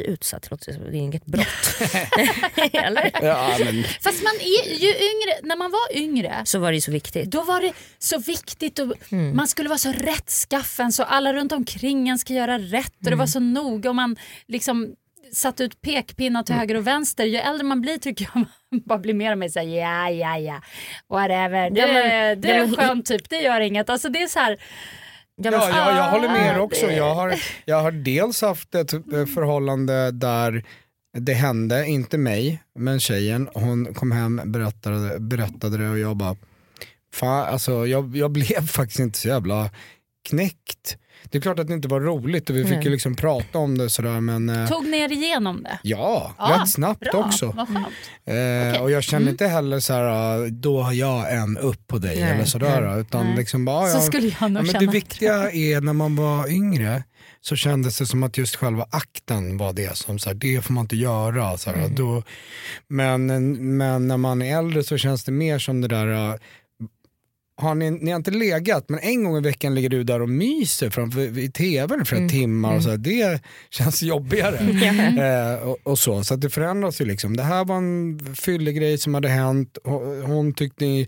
[0.00, 1.46] Bli utsatt, det är inget brott.
[2.72, 3.10] Eller?
[3.22, 6.90] Ja, men, Fast man är ju yngre, när man var yngre Så var det så
[6.92, 7.30] viktigt.
[7.30, 9.36] då var det så viktigt och Mm.
[9.36, 13.16] man skulle vara så rättskaffen så alla runt omkring en ska göra rätt och det
[13.16, 14.16] var så noga och man
[14.48, 14.94] liksom
[15.32, 17.24] satt ut pekpinnar till höger och vänster.
[17.24, 18.46] Ju äldre man blir tycker jag man
[18.84, 20.62] bara blir mer och mer såhär ja ja ja
[21.08, 21.70] whatever.
[21.70, 23.90] Du, Ja, men- du är en men- skön typ, det gör inget.
[23.90, 24.58] Alltså det är så här,
[25.38, 26.86] Ja, Ja, jag, jag håller med er också.
[26.86, 30.64] Jag har, jag har dels haft ett eh, förhållande där
[31.18, 33.48] det hände, inte mig, men tjejen.
[33.54, 36.36] Hon kom hem, berättade, berättade det och jag bara,
[37.14, 39.70] fan, alltså, jag, jag blev faktiskt inte så jävla
[40.28, 40.96] knäckt.
[41.30, 42.84] Det är klart att det inte var roligt och vi fick Nej.
[42.84, 45.78] ju liksom prata om det sådär men eh, tog ner igenom det.
[45.82, 47.66] ja, Ja, rätt snabbt Bra, också.
[48.26, 51.98] Eh, Och jag känner inte heller så här, ah, då har jag en upp på
[51.98, 53.00] dig Nej, eller sådär.
[53.00, 53.36] Utan Nej.
[53.36, 54.86] liksom bara, Så ja, skulle jag nog ja, men.
[54.86, 57.04] Det viktiga är när man var yngre
[57.40, 60.72] så kändes det som att just själva akten var det som, så här, det får
[60.72, 61.58] man inte göra.
[61.58, 62.22] Så här, då,
[62.88, 63.26] men,
[63.76, 66.38] men när man är äldre så känns det mer som det där, ah,
[67.60, 70.28] har ni, ni har inte legat men en gång i veckan ligger du där och
[70.28, 72.28] myser framför i tvn för Mm.
[72.28, 73.40] timmar och så här, det
[73.70, 74.56] känns jobbigare.
[75.58, 77.36] eh, och, och så, så det förändras ju liksom.
[77.36, 79.78] Det här var en fyllig grej som hade hänt,
[80.26, 81.06] hon, tyckte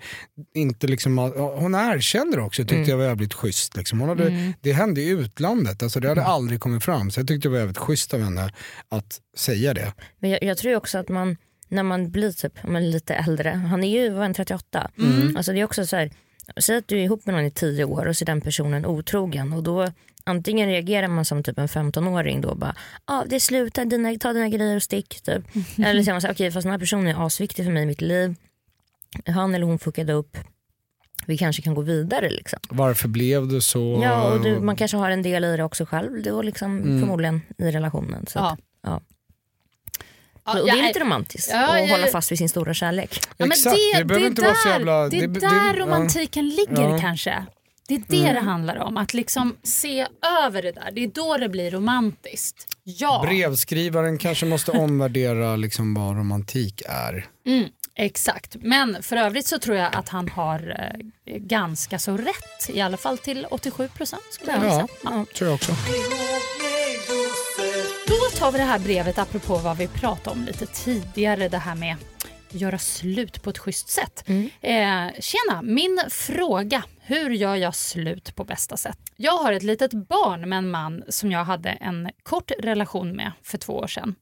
[0.55, 1.19] inte liksom,
[1.59, 2.89] hon erkände det också, tyckte Mm.
[2.91, 3.77] jag var jävligt schysst.
[3.77, 4.01] Liksom.
[4.01, 6.33] Hon hade, Det hände i utlandet, alltså det hade Mm.
[6.33, 8.53] aldrig kommit fram så jag tyckte det var jävligt schysst av henne
[8.89, 9.93] att säga det.
[10.21, 11.37] Men jag, jag tror också att man,
[11.69, 14.91] när man blir typ, men lite äldre, han är ju var han, 38.
[14.99, 15.37] Mm.
[15.37, 16.11] Alltså det är också så här,
[16.57, 18.87] säg att du är ihop med någon i 10 år och så är den personen
[18.87, 19.87] otrogen och då
[20.25, 24.49] antingen reagerar man som typ en 15-åring då bara ah, det slutar, dina, ta dina
[24.49, 25.43] grejer och stick typ.
[25.79, 27.87] Eller säger man så här, okej fast den här personen är asviktig för mig i
[27.87, 28.35] mitt liv.
[29.27, 30.37] Han eller hon fuckade upp.
[31.27, 32.59] Vi kanske kan gå vidare liksom.
[32.71, 34.01] Varför blev det så?
[34.03, 37.41] Ja och du, man kanske har en del i det också själv då liksom förmodligen
[37.59, 38.27] i relationen.
[38.27, 38.51] Så Ja.
[38.53, 39.01] att, ja.
[40.55, 43.21] Ja, och det är lite romantiskt Ja, att hålla fast vid sin stora kärlek.
[43.23, 45.41] Ja, men Exakt, det, det behöver det inte där, vara så jävla- Det är det-
[45.41, 46.99] där det- romantiken ligger Ja.
[47.01, 47.45] kanske.
[47.89, 48.97] Det är det det handlar om.
[48.97, 50.07] Att liksom se
[50.47, 50.91] över det där.
[50.93, 52.67] Det är då det blir romantiskt.
[52.85, 57.27] Ja, Brevskrivaren kanske måste omvärdera liksom vad romantik är.
[57.47, 58.57] mm, exakt.
[58.61, 60.77] Men för övrigt så tror jag att han har
[61.27, 62.69] eh, ganska så rätt.
[62.69, 65.25] I alla fall till 87 procent skulle jag Ja, säga.
[65.37, 65.73] tror jag också.
[68.41, 71.49] Tar vi det här brevet apropå vad vi pratade om lite tidigare.
[71.49, 71.97] Det här med
[72.55, 74.29] göra slut på ett schysst sätt.
[74.61, 76.85] Eh, tjena, min fråga.
[77.03, 78.99] Hur gör jag slut på bästa sätt?
[79.17, 83.33] Jag har ett litet barn med en man som jag hade en kort relation med
[83.43, 84.15] för två år sedan.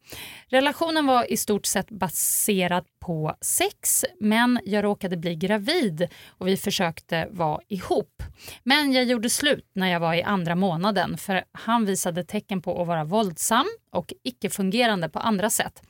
[0.47, 6.57] Relationen var i stort sett baserad på sex men jag råkade bli gravid och vi
[6.57, 8.23] försökte vara ihop.
[8.62, 12.83] Men jag gjorde slut när jag var i andra månaden för han visade tecken på
[12.83, 15.83] att vara våldsam och icke-fungerande på andra sätt.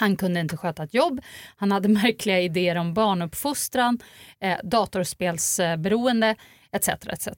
[0.00, 1.20] Han kunde inte sköta ett jobb,
[1.56, 3.98] han hade märkliga idéer om barnuppfostran,
[4.40, 6.36] eh, datorspelsberoende
[6.72, 6.88] etc.
[6.88, 7.28] etc.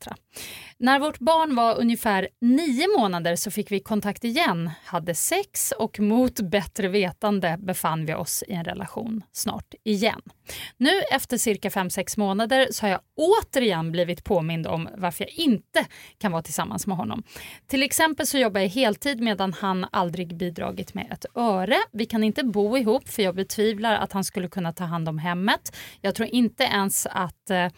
[0.79, 6.01] När vårt barn var ungefär nio månader så fick vi kontakt igen, hade sex och
[6.01, 10.21] mot bättre vetande befann vi oss i en relation snart igen.
[10.77, 15.87] Nu efter cirka 5-6 månader så har jag återigen blivit påmind om varför jag inte
[16.19, 17.23] kan vara tillsammans med honom.
[17.67, 21.77] Till exempel så jobbar jag heltid medan han aldrig bidragit med ett öre.
[21.93, 25.19] Vi kan inte bo ihop för jag betvivlar att han skulle kunna ta hand om
[25.19, 25.77] hemmet.
[26.01, 27.69] Jag tror inte ens att eh,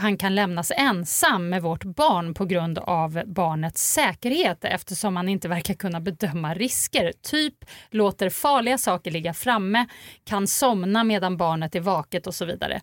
[0.00, 5.48] han kan lämnas ensam med vårt barn på grund av barnets säkerhet eftersom han inte
[5.48, 7.12] verkar kunna bedöma risker.
[7.22, 7.54] Typ
[7.90, 9.86] låter farliga saker ligga framme,
[10.24, 12.80] kan somna medan barnet är vaket och så vidare.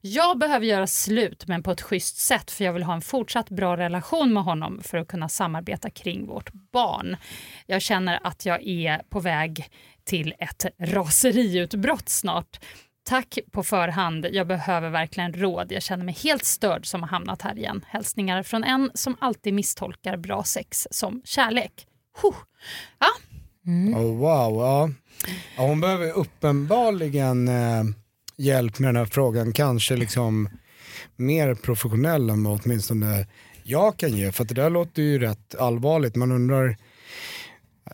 [0.00, 3.50] Jag behöver göra slut men på ett schysst sätt för jag vill ha en fortsatt
[3.50, 7.16] bra relation med honom för att kunna samarbeta kring vårt barn.
[7.66, 9.64] Jag känner att jag är på väg
[10.04, 12.58] till ett raseriutbrott snart.
[13.10, 14.26] Tack på förhand.
[14.32, 15.72] Jag behöver verkligen råd.
[15.72, 17.84] Jag känner mig helt störd som har hamnat här igen.
[17.88, 21.86] Hälsningar från en som alltid misstolkar bra sex som kärlek.
[22.22, 22.34] Huh.
[22.98, 23.06] Ja,
[23.98, 24.90] Oh, wow, ja.
[25.56, 25.66] ja.
[25.66, 27.84] Hon behöver uppenbarligen eh,
[28.36, 30.48] hjälp med den här frågan, kanske liksom
[31.16, 33.26] mer professionell än vad åtminstone
[33.62, 34.32] jag kan ge.
[34.32, 36.16] För att det där låter ju rätt allvarligt.
[36.16, 36.76] Man undrar,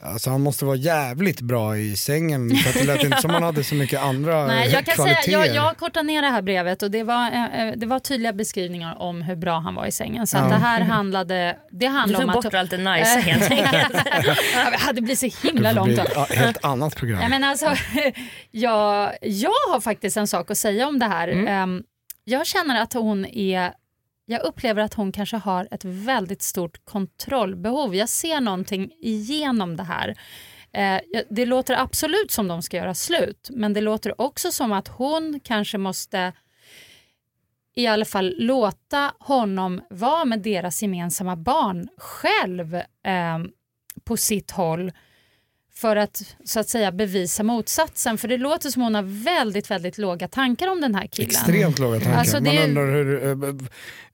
[0.02, 3.42] alltså han måste vara jävligt bra i sängen för att det lät inte som han
[3.42, 5.22] hade så mycket andra Nej, jag kan kvaliteter.
[5.22, 7.98] säga, jag, jag kortar ner det här brevet och det var, eh, eh, det var
[7.98, 10.26] tydliga beskrivningar om hur bra han var i sängen.
[10.26, 10.48] Så att Ja.
[10.50, 12.44] det här handlade, det Du handlar om tog att...
[12.44, 14.06] bort allt det nice helt enkelt.
[14.54, 15.88] Ja, det hade blivit så himla Det långt.
[15.88, 16.22] bli då.
[16.22, 17.18] ett helt annat program.
[17.18, 17.66] Nej, men alltså,
[18.50, 21.28] jag, jag har faktiskt en sak att säga om det här.
[21.48, 21.82] Ehm,
[22.24, 23.72] jag känner att hon är
[24.27, 27.95] jag upplever att hon kanske har ett väldigt stort kontrollbehov.
[27.95, 30.17] Jag ser någonting igenom det här.
[30.73, 34.89] Eh, det låter absolut som de ska göra slut men det låter också som att
[34.89, 36.33] hon kanske måste
[37.75, 43.39] i alla fall låta honom vara med deras gemensamma barn själv eh,
[44.05, 44.93] på sitt håll
[45.77, 48.19] för att så att säga bevisa motsatsen.
[48.19, 51.31] För det låter som hon har väldigt, väldigt låga tankar om den här killen.
[51.31, 52.19] Extremt låga tankar.
[52.19, 53.55] Alltså, det Man undrar hur, eh,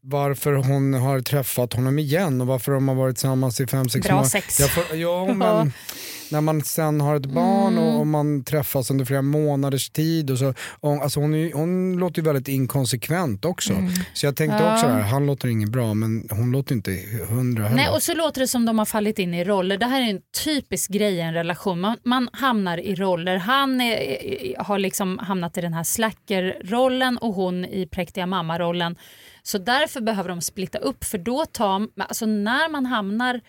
[0.00, 4.06] varför hon har träffat honom igen och varför de har varit tillsammans i fem, sex
[4.06, 4.30] Bra månader.
[4.30, 4.60] sex.
[4.60, 5.72] Jag får, ja, men
[6.32, 7.84] när man sen har ett barn Mm.
[7.84, 10.30] och, och man träffas under flera månaders tid.
[10.30, 13.72] Och så, och, alltså hon, är, hon låter ju väldigt inkonsekvent också.
[14.14, 14.66] Så jag tänkte Mm.
[14.68, 14.74] Ja.
[14.74, 16.90] också där, han låter inget bra men hon låter inte
[17.28, 17.76] hundra heller.
[17.76, 19.78] Nej, och så låter det som de har fallit in i roller.
[19.78, 21.80] Det här är en typisk grej i en relation.
[21.80, 23.36] Man, man hamnar i roller.
[23.36, 28.96] Han är, är- har liksom hamnat i den här slacker-rollen och hon i präktiga mamma-rollen.
[29.42, 33.40] Så därför behöver de splitta upp för då tar, alltså när man hamnar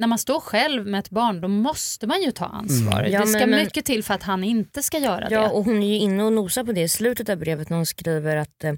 [0.00, 3.00] när man står själv med ett barn då måste man ju ta ansvar.
[3.00, 3.12] Mm.
[3.12, 5.48] Ja, det ska men- mycket till för att han inte ska göra Ja, det.
[5.48, 7.86] och hon är ju inne och nosar på det i slutet av brevet när hon
[7.86, 8.72] skriver att, eh,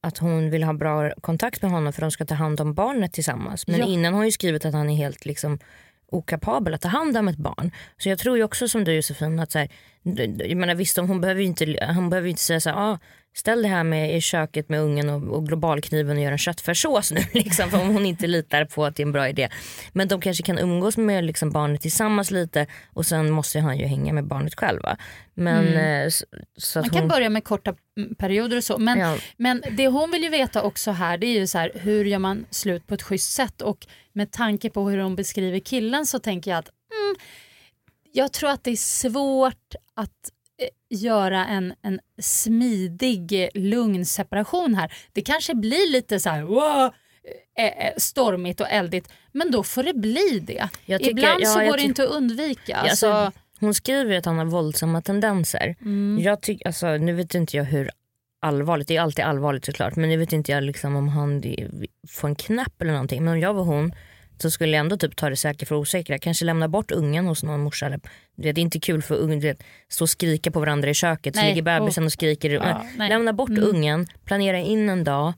[0.00, 3.12] att hon vill ha bra kontakt med honom för de ska ta hand om barnet
[3.12, 3.66] tillsammans.
[3.66, 3.86] Men Ja.
[3.86, 5.58] innan har hon ju skrivit att han är helt liksom
[6.12, 7.70] okapabel att ta hand om ett barn.
[7.98, 9.68] Så jag tror ju också som du Josefin att så här,
[10.48, 12.98] jag menar, visst hon behöver ju inte, hon behöver inte säga så här, ah,
[13.34, 17.12] ställ det här med i köket med ungen och, och globalkniven och gör en köttfärssås
[17.12, 19.48] nu liksom, för om hon inte litar på att det är en bra idé.
[19.92, 23.86] Men de kanske kan umgås med liksom, barnet tillsammans lite och sen måste han ju
[23.86, 24.80] hänga med barnet själv.
[25.34, 26.24] Men, eh, så,
[26.56, 28.78] så Man kan hon, börja med korta mm, perioder och så.
[28.78, 29.16] Men, Ja.
[29.36, 32.18] men det hon vill ju veta också här det är ju så här, hur gör
[32.18, 33.62] man slut på ett schysst sätt?
[33.62, 37.16] Och med tanke på hur hon beskriver killen så tänker jag att mm,
[38.12, 40.30] jag tror att det är svårt att
[40.88, 44.92] göra en, en smidig, lugn separation här.
[45.12, 46.90] Det kanske blir lite så här wow,
[47.58, 50.68] eh, eh, stormigt och eldigt men då får det bli det.
[50.86, 52.76] Tycker- Ibland ja, så går det inte att undvika.
[52.76, 55.76] Alltså, alltså, hon skriver att han har våldsamma tendenser.
[55.80, 56.18] mm.
[56.22, 57.90] Jag tyck, alltså, nu vet inte jag hur
[58.42, 61.42] allvarligt, det är alltid allvarligt såklart men nu vet inte jag liksom om han
[62.08, 63.24] får en knapp eller någonting.
[63.24, 63.92] Men om jag var hon
[64.42, 66.18] så skulle jag ändå typ ta det säkra för osäkra.
[66.18, 67.86] Kanske lämna bort ungen hos någon morsa.
[67.86, 68.00] Eller,
[68.36, 71.34] det är inte kul för ungen att stå och skrika på varandra i köket.
[71.34, 72.50] Så Nej, ligger bebisen och skriker.
[72.50, 73.64] Ja, lämna bort Mm.
[73.64, 75.32] ungen, planera in en dag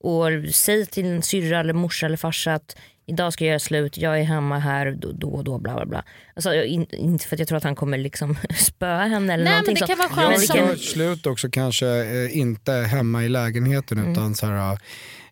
[0.00, 2.76] och säg till en syrra eller morsa eller farsa att
[3.08, 5.58] idag ska jag göra slut, jag är hemma här då då och då.
[5.58, 6.04] Bla, bla, bla.
[6.34, 9.52] Alltså, in, inte för att jag tror att han kommer liksom spöa henne eller Nej,
[9.52, 10.10] någonting men det sånt.
[10.10, 14.12] kan vara Jag skönt gör ett slut också kanske eh, inte hemma i lägenheten Mm.
[14.12, 14.78] utan så här,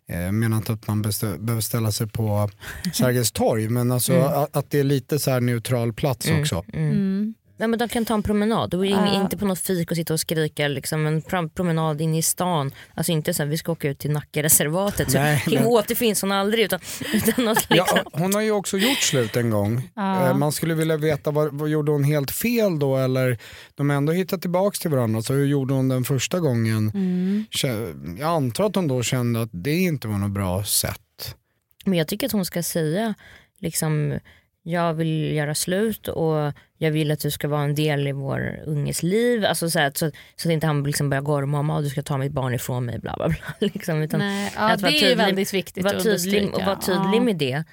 [0.09, 2.49] eh, menar inte att man behöver ställa sig på
[2.93, 4.27] Sergels torg men alltså Mm.
[4.27, 6.63] att, att det är lite så här neutral plats också.
[6.73, 7.33] mm.
[7.57, 9.21] Nej, men de kan ta en promenad, och Ja.
[9.21, 10.67] inte på något fik och sitta och skrika.
[10.67, 12.71] Liksom, en prom- promenad in i stan.
[12.93, 15.11] Alltså inte så här, vi ska åka ut till Nackareservatet.
[15.11, 15.65] Så Nej, nej.
[15.65, 16.65] återfinns hon aldrig.
[16.65, 16.79] Utan,
[17.13, 17.97] utan något, liksom.
[18.03, 19.89] Ja, hon har ju också gjort slut en gång.
[19.95, 20.27] Ja.
[20.29, 23.37] Eh, Man skulle vilja veta vad, vad gjorde hon helt fel då eller
[23.75, 26.91] de har ändå hittat tillbaka till varandra så hur gjorde hon den första gången?
[26.93, 27.45] Mm.
[28.19, 31.35] Jag antar att hon då kände att det inte var något bra sätt.
[31.85, 33.13] Men jag tycker att hon ska säga
[33.59, 34.19] liksom,
[34.67, 38.59] jag vill göra slut och jag vill att du ska vara en del i vår
[38.65, 39.45] unges liv.
[39.45, 42.01] Alltså så, här, så, så att inte han liksom börjar gorma om att du ska
[42.03, 42.99] ta mitt barn ifrån mig.
[42.99, 43.37] Bla, bla, bla.
[43.73, 46.33] Liksom, utan Nej, ja, att det vara är tydlig- väldigt viktigt var att tydlig, och
[46.43, 46.65] understryka.
[46.65, 47.23] vara tydlig Ja.
[47.23, 47.63] med det.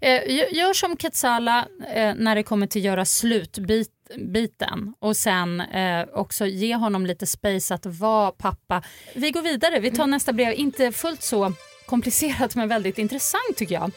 [0.00, 6.06] Eh, gö- Gör som Ketsala eh, när det kommer till göra slut-biten och sen eh,
[6.12, 8.82] också ge honom lite space att vara pappa.
[9.14, 10.52] Vi går vidare, vi tar nästa brev.
[10.54, 11.52] Inte fullt så
[11.86, 13.90] komplicerat men väldigt intressant tycker jag.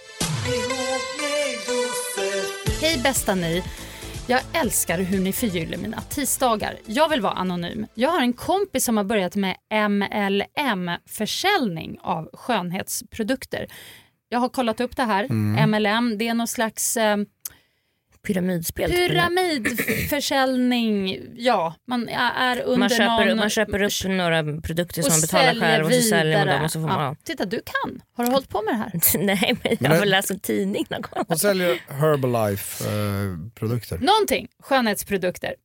[2.83, 3.63] Hej bästa ni.
[4.27, 6.77] Jag älskar hur ni förgyller mina tisdagar.
[6.85, 7.85] Jag vill vara anonym.
[7.93, 9.55] Jag har en kompis som har börjat med
[9.89, 13.67] MLM-försäljning av skönhetsprodukter.
[14.29, 15.27] Jag har kollat upp det här.
[15.67, 17.17] MLM, det är någon slags eh,
[18.27, 18.91] Pyramidspel.
[18.91, 21.19] pyramidförsäljning.
[21.35, 23.37] Ja, man är under Man köper, någon...
[23.37, 26.63] man köper upp några produkter som man betalar själv och så säljer man dem.
[26.65, 27.05] Och så får man, ja.
[27.05, 27.15] ja.
[27.23, 28.01] Titta, du kan.
[28.17, 28.91] Har du hållit på med det här?
[29.25, 31.25] Nej men jag har läst en tidning någon gång.
[31.27, 33.97] Hon säljer Herbalife-produkter.
[33.97, 35.55] Någonting, skönhetsprodukter.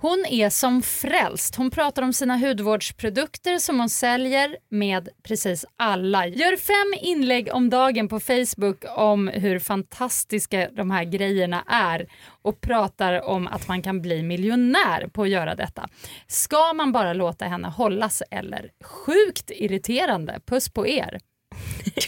[0.00, 1.54] Hon är som frälst.
[1.54, 6.26] Hon pratar om sina hudvårdsprodukter som hon säljer med precis alla.
[6.26, 12.06] Gör fem inlägg om dagen på Facebook om hur fantastiska de här grejerna är
[12.42, 15.88] och pratar om att man kan bli miljonär på att göra detta.
[16.26, 18.70] Ska man bara låta henne hållas eller?
[18.84, 20.40] Sjukt irriterande.
[20.46, 21.18] Puss på er.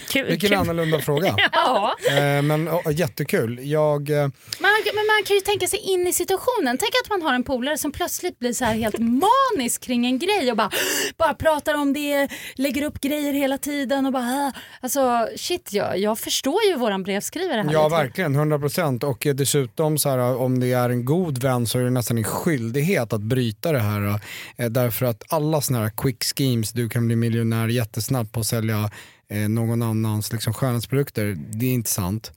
[0.08, 0.58] Kul, Vilken kul.
[0.58, 1.36] annorlunda fråga.
[1.52, 1.96] Ja.
[2.08, 3.58] Eh, men oh, jättekul.
[3.62, 4.16] Jag, eh,
[4.60, 6.78] Man, men man kan ju tänka sig in i situationen.
[6.78, 8.98] Tänk att man har en polare som plötsligt blir så här helt
[9.56, 10.70] manisk kring en grej och bara,
[11.16, 14.22] bara pratar om det, lägger upp grejer hela tiden och bara...
[14.24, 17.72] "Ah." Alltså shit, jag, jag förstår ju våran brevskrivare här.
[17.72, 21.78] Ja verkligen, 100% och eh, dessutom så här, om det är en god vän så
[21.78, 24.20] är det nästan en skyldighet att bryta det här.
[24.68, 28.90] Därför att alla sådana här quick schemes, du kan bli miljonär jättesnabbt på att sälja
[29.30, 32.32] eh, någon annans liksom, skönhetsprodukter, det är inte sant.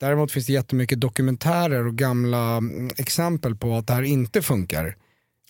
[0.00, 4.96] Däremot finns det jättemycket dokumentärer och gamla mm, exempel på att det här inte funkar.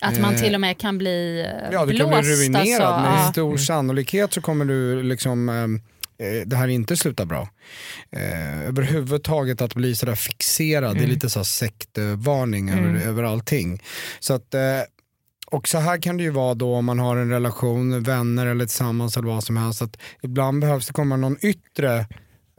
[0.01, 2.11] Att man till och med kan bli eh, Ja, du blåst.
[2.11, 2.81] kan bli ruinerad.
[2.81, 3.11] alltså.
[3.11, 3.31] Med Ja.
[3.31, 7.49] stor sannolikhet så kommer du liksom eh, eh, det här inte sluta bra.
[8.11, 13.81] Eh, överhuvudtaget att bli sådär fixerad, det är lite så här sektvarning över, över allting.
[14.19, 14.61] Så att, eh,
[15.51, 18.65] och så här kan det ju vara då om man har en relation, vänner eller
[18.65, 19.81] tillsammans eller vad som helst.
[19.81, 21.99] Att ibland behövs det komma någon yttre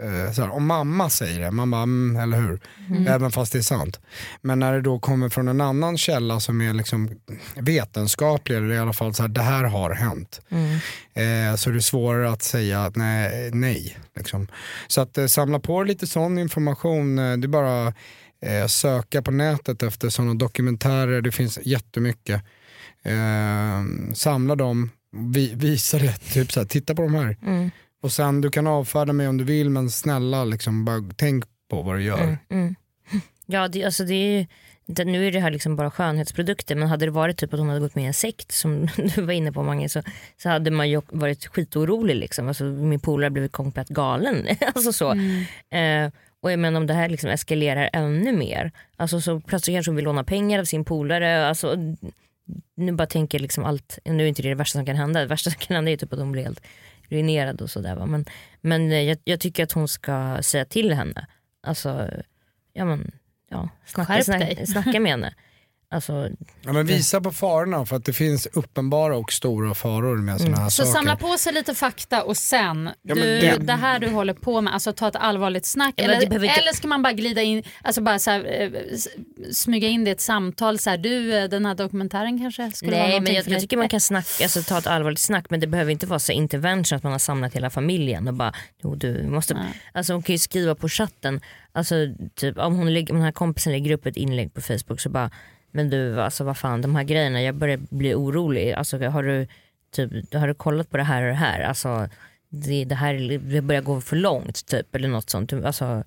[0.02, 2.60] eh, så här, om mamma säger det, man bara, mm, eller hur?
[2.88, 3.06] Mm.
[3.06, 4.00] Även fast det är sant.
[4.40, 7.10] Men när det då kommer från en annan källa som är liksom
[7.54, 10.40] vetenskaplig, eller i alla fall så här, det här har hänt.
[10.48, 10.72] Mm.
[11.14, 13.50] Eh, så är det svårare att säga nej.
[13.52, 14.48] nej liksom.
[14.86, 17.94] Så att eh, samla på lite sån information, eh, det är bara
[18.46, 22.42] eh, söka på nätet efter sådana dokumentärer, det finns jättemycket.
[23.02, 24.90] Eh, samla dem,
[25.34, 27.36] vi, visa det, typ så här, titta på de här.
[27.42, 27.70] Mm.
[28.02, 31.82] Och sen du kan avfärda mig om du vill men snälla liksom, bara tänk på
[31.82, 32.22] vad du gör.
[32.22, 32.74] Mm, mm.
[33.46, 34.46] Ja, det, alltså det är ju,
[34.86, 37.68] det, nu är det här liksom bara skönhetsprodukter men hade det varit typ att hon
[37.68, 40.02] hade gått med i en sekt som du var inne på Mange så,
[40.36, 42.16] så hade man ju varit skitorolig.
[42.16, 42.48] Liksom.
[42.48, 44.46] Alltså, min polare blev komplett galen.
[44.74, 45.12] alltså så.
[45.76, 48.72] Eh, och jag menar om det här liksom eskalerar ännu mer.
[48.96, 51.48] Alltså, så plötsligt kanske hon vill låna pengar av sin polare.
[51.48, 51.76] Alltså,
[52.74, 55.20] nu bara tänker liksom allt, nu är inte det det värsta som kan hända.
[55.20, 56.62] Det värsta som kan hända är typ att hon blir helt
[57.08, 58.06] ruinerad och sådär.
[58.06, 58.24] Men,
[58.60, 61.26] men eh, jag, jag tycker att hon ska säga till henne.
[61.62, 62.10] Alltså,
[62.72, 63.12] ja men,
[63.48, 65.34] ja, snacka, snacka, snacka med henne.
[65.92, 66.28] Alltså,
[66.64, 70.56] Ja, men visa på farorna för att det finns uppenbara och stora faror med sådana
[70.56, 70.92] här Så saker.
[70.92, 73.56] samla på sig lite fakta och sen, Ja, du, det...
[73.60, 75.94] det- här du håller på med, alltså ta ett allvarligt snack.
[75.96, 78.70] Ja, eller, behöver eller ska man bara glida in, alltså bara så här, eh,
[79.52, 80.78] smyga in det i ett samtal.
[80.78, 83.50] Så här, du, eh, den här dokumentären kanske skulle vara nej någonting men jag, för
[83.52, 86.18] jag tycker man kan snacka, alltså, ta ett allvarligt snack men det behöver inte vara
[86.18, 90.22] så intervention att man har samlat hela familjen och bara jo, du måste, alltså, hon
[90.22, 91.40] kan ju skriva på chatten,
[91.72, 91.94] alltså,
[92.34, 95.08] typ, om, hon, lägger- om den här kompisen lägger upp ett inlägg på Facebook så
[95.10, 95.30] bara
[95.72, 99.46] men du alltså vad fan de här grejerna jag börjar bli orolig, alltså, har, du,
[99.90, 101.60] typ, har du kollat på det här och det här?
[101.60, 102.08] Alltså,
[102.48, 105.52] det, det här det börjar gå för långt typ eller något sånt.
[105.52, 106.04] Alltså,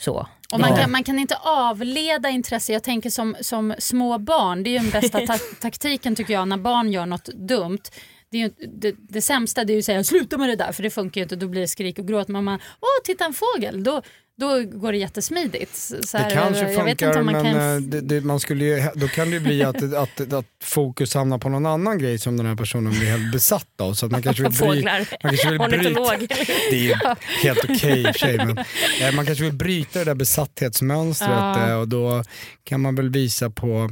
[0.00, 0.28] så.
[0.52, 2.72] Och man, kan, man kan inte avleda intresse.
[2.72, 6.48] Jag tänker som, som små barn, det är ju den bästa ta taktiken tycker jag
[6.48, 7.82] när barn gör något dumt.
[8.32, 10.72] Det, är ju, det, det sämsta det är ju att säga sluta med det där
[10.72, 11.36] för det funkar ju inte.
[11.36, 12.28] Då blir det skrik och gråt.
[12.28, 14.02] Men man, åh titta en fågel, då,
[14.40, 15.76] då går det jättesmidigt.
[16.04, 17.74] Så här, Det kanske jag funkar man men kan...
[17.74, 21.14] eh, det, det, man skulle ju, då kan det ju bli att, att, att fokus
[21.14, 23.94] hamnar på någon annan grej som den här personen blir helt besatt av.
[23.94, 24.98] Så att man kanske vill, bry, Fåglar.
[25.22, 25.58] man kanske vill
[25.94, 26.36] bryta.
[26.70, 26.94] Det är ju
[27.42, 31.30] helt okej i och för sig men eh, man kanske vill bryta det där besatthetsmönstret
[31.30, 31.68] Ja.
[31.68, 32.24] eh, och då
[32.64, 33.90] kan man väl visa på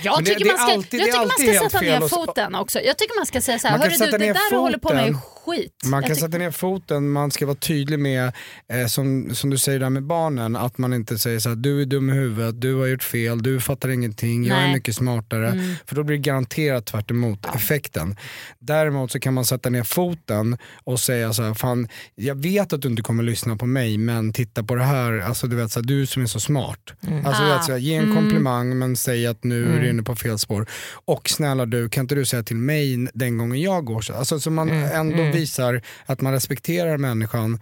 [0.00, 1.72] Jag Men tycker det man ska, alltid- jag det är tycker man alltid ska helt
[1.72, 2.80] sätta ner foten också.
[2.80, 4.94] Jag tycker man ska säga så här, Man hörru du, det där du håller på
[4.94, 5.16] med är.
[5.44, 5.72] Skit.
[5.84, 8.32] Man Jag kan sätta ner foten, man ska vara tydlig med,
[8.72, 11.82] eh, som, som du säger där med barnen, att man inte säger så här, du
[11.82, 15.48] är dum i huvudet, du har gjort fel, du fattar ingenting, jag är mycket smartare.
[15.48, 15.74] Mm.
[15.86, 18.16] För då blir det garanterat tvärt emot effekten.
[18.58, 22.82] Däremot så kan man sätta ner foten och säga så här, fan jag vet att
[22.82, 25.80] du inte kommer lyssna på mig men titta på det här, alltså du vet så
[25.80, 26.78] här, du som är så smart.
[27.24, 27.54] Alltså, du Ah.
[27.56, 28.16] vet, så här, ge en Mm.
[28.16, 30.66] komplimang men säg att nu är du inne på fel spår.
[31.04, 34.12] Och snälla du, kan inte du säga till mig den gången jag går så?
[34.14, 37.60] Alltså, så man ändå visar att man respekterar människan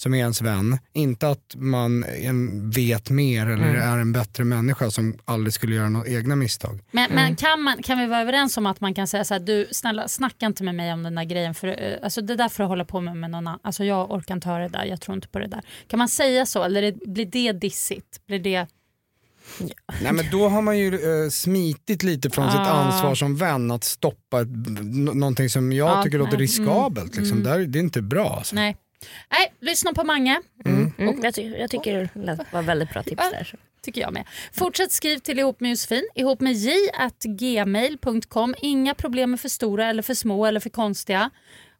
[0.00, 0.78] som är ens vän.
[0.92, 5.88] Inte att man en, vet mer eller är en bättre människa som aldrig skulle göra
[5.88, 6.80] några egna misstag.
[6.90, 9.40] Men, men kan, man, kan vi vara överens om att man kan säga så här,
[9.40, 12.48] du snälla snacka inte med mig om den där grejen för eh, alltså, det där
[12.48, 13.60] får du hålla på med med någon annan.
[13.62, 15.60] Alltså jag orkar inte höra det där, jag tror inte på det där.
[15.86, 18.26] Kan man säga så eller blir det dissigt?
[18.26, 18.66] Blir det...
[20.02, 20.94] Nej men då har man ju
[21.24, 22.64] eh, smitit lite från sitt Ah.
[22.70, 24.42] ansvar som vän att stoppa
[25.14, 27.16] någonting som jag Ja, tycker låter riskabelt.
[27.16, 27.42] Liksom.
[27.42, 28.36] Där, det är inte bra.
[28.38, 28.54] Alltså.
[28.54, 28.76] Nej.
[29.30, 30.40] Nej, lyssna på Mange.
[30.64, 30.92] Mm,
[31.22, 33.54] jag, ty- jag tycker det var väldigt bra tips där.
[33.82, 34.24] tycker jag med.
[34.52, 36.74] Fortsätt skriv till ihop med Josefin, ihop med j
[37.24, 38.54] gmail.com.
[38.62, 41.30] Inga problem är för stora eller för små eller för konstiga.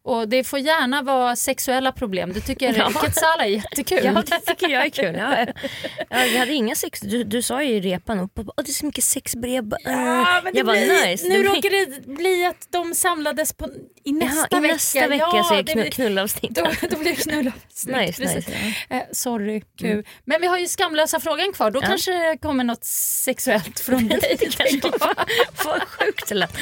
[0.09, 2.33] Och Det får gärna vara sexuella problem.
[2.33, 2.99] Det tycker jag Ja.
[2.99, 3.99] Quetzala är jättekul.
[4.03, 5.15] Ja det tycker jag är kul.
[5.15, 5.37] Ja,
[6.09, 8.29] ja, vi hade inga sex, du, du sa ju i repan, och,
[8.63, 9.73] det är så mycket sexbrev.
[9.83, 11.27] Ja, men det jag bara blir, nice.
[11.27, 13.69] Nu det blir- råkar det bli att de samlades på,
[14.03, 14.73] i nästa Jaha, i vecka.
[14.73, 16.51] nästa vecka ja, så är knull, blir- knullavsnitt.
[16.55, 17.95] Då, då blir det knullavsnitt.
[17.97, 18.47] Nice, precis.
[18.47, 18.95] nice, ja.
[18.95, 20.05] Eh, sorry, kul.
[20.25, 21.71] Men vi har ju skamlösa frågan kvar.
[21.71, 21.87] Då Ja.
[21.87, 22.83] kanske det kommer något
[23.25, 24.37] sexuellt från dig.
[24.39, 25.13] Det kanske var,
[25.65, 26.57] var sjukt lätt.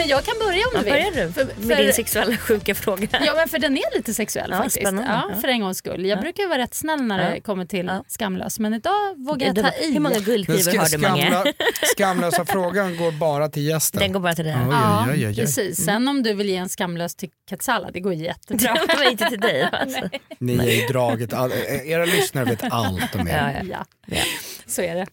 [0.00, 0.92] Men jag kan börja om Ja, du vill.
[0.92, 3.08] börjar du För, med för, din sexuella sjuka fråga?
[3.26, 4.76] Ja men för den är lite sexuell Ja, faktiskt.
[4.76, 5.22] spännande.
[5.34, 6.06] Ja, för en gångs skull.
[6.06, 6.22] Jag Ja.
[6.22, 7.40] brukar ju vara rätt snäll när det Ja.
[7.42, 8.04] kommer till Ja.
[8.08, 9.92] skamlös men idag vågar jag ta i.
[9.92, 11.52] Hur många guldskivor har du Mange?
[11.96, 14.00] skamlösa frågan går bara till gästen.
[14.00, 14.56] Den går bara till dig.
[14.70, 15.84] Ja, precis.
[15.84, 18.76] Sen om du vill ge en skamlös till Katsala, det går jättebra.
[18.88, 19.68] Det var inte till dig.
[19.72, 20.08] Alltså.
[20.38, 23.64] Ni har ju all, eh, era lyssnare vet allt om er.
[23.70, 24.16] Ja, ja.
[24.70, 24.74] Ja, Ja.
[24.74, 25.06] så är det.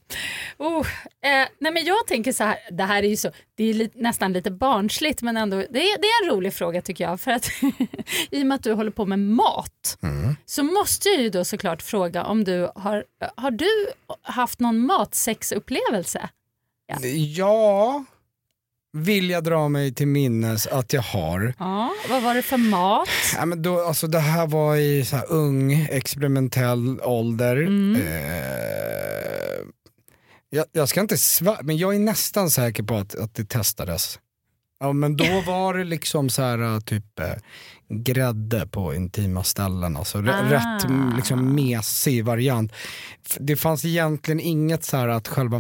[0.58, 0.88] Oh,
[1.24, 3.90] eh, nej men jag tänker så här, det här är ju så, det är li,
[3.96, 7.22] nästan lite barnsligt men ändå, det är, det är en rolig fråga tycker jag.
[7.22, 7.50] För att
[8.32, 9.98] i och med att du håller på med mat
[10.46, 13.06] så måste jag ju då såklart fråga om du har,
[13.36, 13.70] har du
[14.22, 16.30] haft någon matsexupplevelse?
[17.36, 18.06] Ja,
[18.98, 21.54] vill jag dra mig till minnes att jag har.
[21.60, 23.10] Ja, vad var det för mat?
[23.36, 27.58] Ja, men då, alltså, det här var i så här ung experimentell ålder.
[27.96, 29.66] Eh,
[30.50, 34.20] jag, jag ska inte svära, men jag är nästan säker på att, att det testades.
[34.80, 37.34] Ja, men då var det liksom så här typ eh,
[37.90, 39.98] grädde på intima ställen.
[39.98, 40.22] Alltså, Ah.
[40.22, 42.72] Rätt mm, liksom, mesig variant.
[43.40, 45.60] Det fanns egentligen inget så här att själva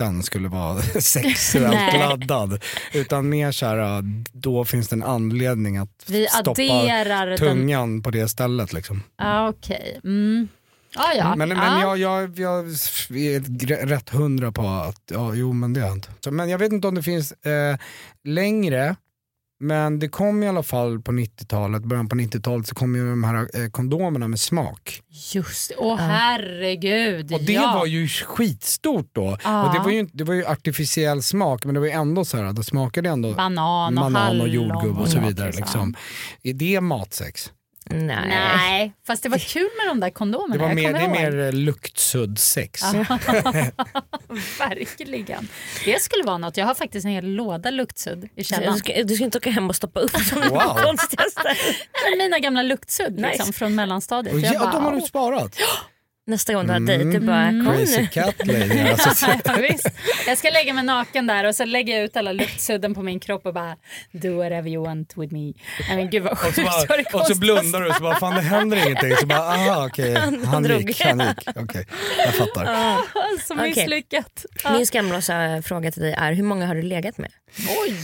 [0.00, 2.62] maten skulle vara sexuellt laddad.
[2.92, 7.38] Utan mer så här, då finns det en anledning att Vi stoppa adderar den...
[7.38, 8.72] tungan på det stället.
[8.72, 9.02] Liksom.
[9.16, 10.00] Ah, Okej.
[10.04, 10.48] Mm.
[10.94, 11.36] Ah, ja.
[11.36, 11.80] Men, men ah.
[11.80, 16.08] jag, jag, jag är rätt hundra på att, ja jo men det har hänt.
[16.30, 17.76] Men jag vet inte om det finns eh,
[18.24, 18.96] längre,
[19.62, 23.24] men det kom i alla fall på 90-talet, början på 90-talet så kom ju de
[23.24, 25.02] här eh, kondomerna med smak.
[25.34, 25.72] Just.
[25.78, 27.34] Åh herregud.
[27.34, 27.74] Och det ja.
[27.78, 29.26] var ju skitstort då.
[29.26, 32.36] Och det, var ju, det var ju artificiell smak men det var ju ändå så
[32.36, 35.52] här, det smakade ändå Banan och banan och jordgubb och så vidare.
[35.52, 35.94] Liksom.
[36.42, 37.50] Är det matsex?
[37.90, 38.28] Nej.
[38.28, 40.54] Nej, fast det var kul med de där kondomerna.
[40.62, 42.82] Det, var mer, det är mer eh, luktsudd-sex.
[44.58, 45.48] Verkligen.
[45.84, 46.56] Det skulle vara något.
[46.56, 48.78] Jag har faktiskt en hel låda luktsudd i Du källaren.
[48.78, 50.58] ska, du ska inte åka hem och stoppa upp som Wow.
[50.84, 51.54] konstigaste.
[52.18, 53.28] Mina gamla luktsudd Nice.
[53.28, 54.34] liksom, från mellanstadiet.
[54.34, 55.56] Och Jag ja, bara, de har du sparat.
[56.26, 58.06] Nästa gång du har dejt, du bara kom Crazy nu.
[58.06, 58.80] cat lady.
[58.88, 59.86] Alltså, Ja, visst.
[60.26, 63.20] Jag ska lägga mig naken där och så lägger jag ut alla luktsudden på min
[63.20, 63.76] kropp och bara
[64.12, 65.40] do whatever you want with me.
[65.88, 66.54] Nej, men gud vad och, sjukt.
[66.56, 69.16] så det bara, och så blundar du och så bara, fan det händer ingenting.
[69.16, 70.14] Så bara, aha okej,
[70.44, 70.80] han drog.
[70.88, 71.48] gick, han gick.
[71.56, 71.86] Okej,
[72.18, 72.64] jag fattar.
[73.46, 73.68] Så Okej.
[73.68, 74.44] misslyckat.
[74.64, 74.72] Ja.
[74.72, 77.30] Min skamlösa fråga till dig är hur många har du legat med?
[77.86, 77.94] Oj!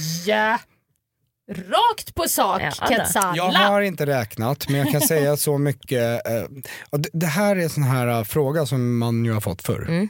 [1.49, 2.87] Rakt på sak, Ja, då.
[2.87, 3.37] Quetzala.
[3.37, 6.27] Jag har inte räknat men jag kan säga så mycket.
[6.29, 6.43] Eh,
[6.91, 9.63] och det, det här är en sån här eh, fråga som man ju har fått
[9.63, 9.87] förr.
[9.89, 10.09] Mm.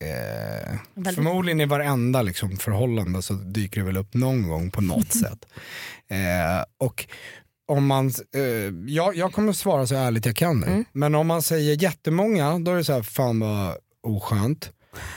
[0.00, 0.78] Eh,
[1.14, 5.46] förmodligen i varenda liksom, förhållande så dyker det väl upp någon gång på något sätt.
[6.10, 7.06] Eh, och
[7.68, 8.42] om man, eh,
[8.86, 10.66] jag, jag kommer svara så ärligt jag kan nu.
[10.66, 10.84] Mm.
[10.92, 14.70] Men om man säger jättemånga då är det så här, fan vad oskönt.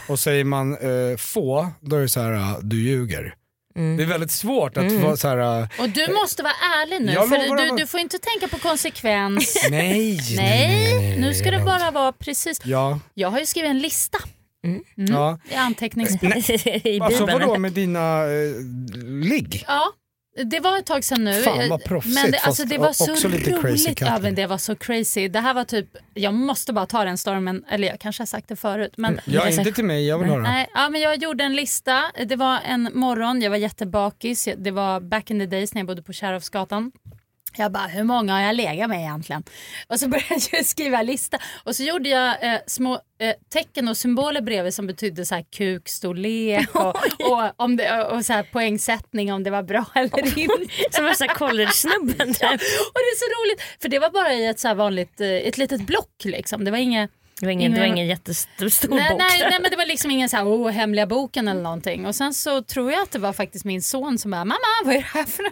[0.07, 3.35] Och säger man eh, få då är det så här, du ljuger.
[3.75, 3.97] Mm.
[3.97, 7.11] Det är väldigt svårt att vara så här, eh, Och du måste vara ärlig nu
[7.13, 9.67] Jag för du, du får inte tänka på konsekvens.
[9.69, 11.65] nej, Nej, nu ska det nej.
[11.65, 12.61] bara vara precis.
[12.63, 14.17] Ja, Jag har ju skrivit en lista
[14.95, 15.39] ja.
[15.49, 16.11] i antecknings...
[16.23, 17.47] I Alltså Bibeln.
[17.47, 18.55] vadå med dina eh,
[19.03, 19.63] ligg?
[19.67, 19.91] Ja,
[20.43, 21.41] det var ett tag sedan nu.
[21.41, 24.01] Fan, vad proffsigt, men det, alltså, det var så roligt.
[24.01, 25.27] Ja, men det var så crazy.
[25.27, 28.47] Det här var typ, jag måste bara ta den stormen, eller jag kanske har sagt
[28.49, 28.93] det förut.
[28.97, 30.41] Men, Ja, inte till mig, jag vill höra.
[30.41, 32.03] Nej, ja, men jag gjorde en lista.
[32.25, 34.49] Det var en morgon, jag var jättebakis.
[34.57, 36.91] Det var back in the days när jag bodde på Kärrhovsgatan.
[37.57, 39.43] Jag bara, hur många har jag legat med egentligen?
[39.87, 41.37] Och så började jag skriva lista.
[41.63, 45.45] Och så gjorde jag eh, små eh, tecken och symboler bredvid som betydde så här
[45.51, 46.95] kukstorlek och,
[47.31, 50.65] och, om det, och så här poängsättning om det var bra eller inte.
[50.91, 52.27] Som en college-snubben.
[52.33, 52.41] typ.
[52.41, 52.51] Ja,
[52.93, 55.57] och det är så roligt för det var bara i ett så vanligt, eh, ett
[55.57, 56.63] litet block liksom.
[56.65, 59.19] Det var inget Det var ingen, det var ingen jättestor Nej, bok.
[59.19, 62.05] nej, nej men det var liksom ingen så här, oh, hemliga boken eller någonting.
[62.05, 64.95] Och sen så tror jag att det var faktiskt min son som bara, mamma vad
[64.95, 65.45] är det här för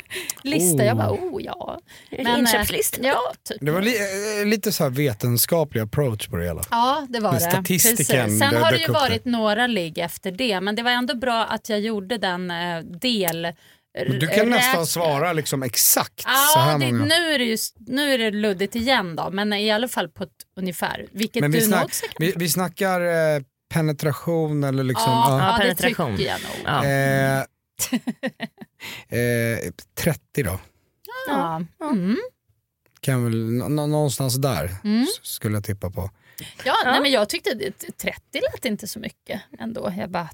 [0.43, 0.85] lista?
[0.85, 1.79] Jag bara, oh ja.
[2.11, 2.97] eh, Inköpslista.
[3.01, 3.57] Ja, typ.
[3.61, 3.95] Det var li
[4.41, 6.61] eh, lite så här vetenskaplig approach på det hela.
[6.71, 7.49] Ja, det var Men det.
[7.49, 8.39] statistiken, Precis.
[8.39, 11.69] Sen har det ju varit några ligg efter det, men det var ändå bra att
[11.69, 13.47] jag gjorde den eh, del...
[13.95, 17.05] Men du kan nästan räkna- svara liksom exakt så Ja, här det, många.
[17.05, 20.23] nu, är det just, nu är det luddigt igen då, men i alla fall på
[20.23, 21.05] ett ungefär.
[21.11, 22.15] Vilket Men vi, du snack, också kan.
[22.19, 23.41] vi, vi snackar eh,
[23.73, 25.11] penetration eller liksom...
[25.11, 25.45] ja, ja.
[25.47, 26.17] ja, det penetration.
[26.17, 26.51] tycker jag nog.
[26.65, 26.85] Ja.
[26.85, 27.39] Eh,
[29.63, 30.59] eh, 30 då,
[31.27, 31.61] Ja.
[31.91, 32.17] Mm.
[32.99, 35.07] kan väl, nå- nå- någonstans där Mm.
[35.21, 36.09] skulle jag tippa på.
[36.65, 38.17] Ja, Nej, men jag tyckte det- 30
[38.53, 39.93] lät inte så mycket ändå.
[39.97, 40.29] Jag bara...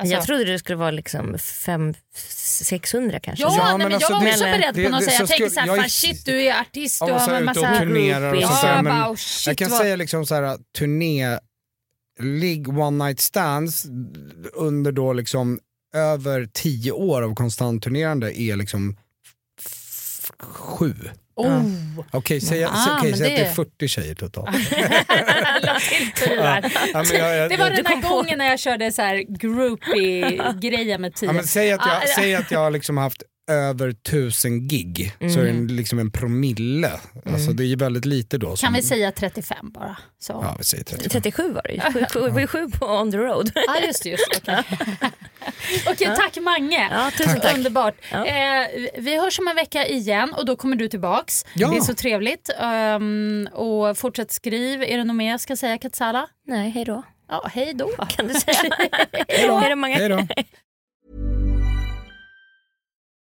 [0.00, 3.42] Alltså, Jag trodde det skulle vara liksom 500-600 kanske.
[3.44, 5.14] Ja, Ja, men men alltså jag var också det- beredd på det- något det- sätt.
[5.16, 7.60] så Jag skulle- såhär, jag fan shit du är artist, du har så en massa...
[7.72, 10.34] och turnerar och sånt Ja, men bara, oh, shit, Jag kan vad- säga liksom så
[10.34, 11.38] här turné,
[12.20, 13.86] ligg one night stands
[14.52, 15.60] under då liksom
[15.94, 18.96] över 10 år av konstant turnerande är liksom
[20.42, 20.94] sju.
[21.46, 21.62] Oh,
[22.10, 24.56] Okej, säg, Ah, säg, okej, men säg att det är det- 40 tjejer totalt.
[26.92, 31.00] Ja, men jag, jag, Det var den där gången när jag körde så här groupie-grejen
[31.00, 31.26] med tio.
[31.28, 35.12] ja, men säg att jag, Ah, säg att jag har liksom haft över tusen gig,
[35.34, 36.92] så är det liksom en promille.
[37.26, 38.56] Alltså, det är ju väldigt lite då.
[38.56, 39.96] Kan vi säga 35 bara?
[40.18, 40.32] Så.
[40.32, 41.10] Ja, vi säger 35.
[41.22, 41.80] 37 var det ju.
[41.80, 43.50] Sju- sju- Det var ju sju på on the road.
[43.54, 44.26] Ja just det, just.
[44.42, 44.64] Okej,
[45.86, 46.88] Okej, tack Mange.
[46.90, 47.54] Ja, tusen tack.
[47.56, 47.94] Underbart.
[48.12, 48.26] Ja.
[48.26, 48.66] Eh,
[48.98, 51.44] vi hörs om en vecka igen och då kommer du tillbaks.
[51.54, 51.68] Ja.
[51.70, 52.50] Det är så trevligt.
[52.96, 54.82] Um, och fortsätt skriv.
[54.82, 56.26] Är det något mer jag ska säga Katsala?
[56.46, 57.02] Nej, hej då.
[57.28, 57.88] Ja, hej då.
[57.88, 58.62] Kan du säga?
[59.48, 59.58] då.
[59.58, 60.26] Hej då.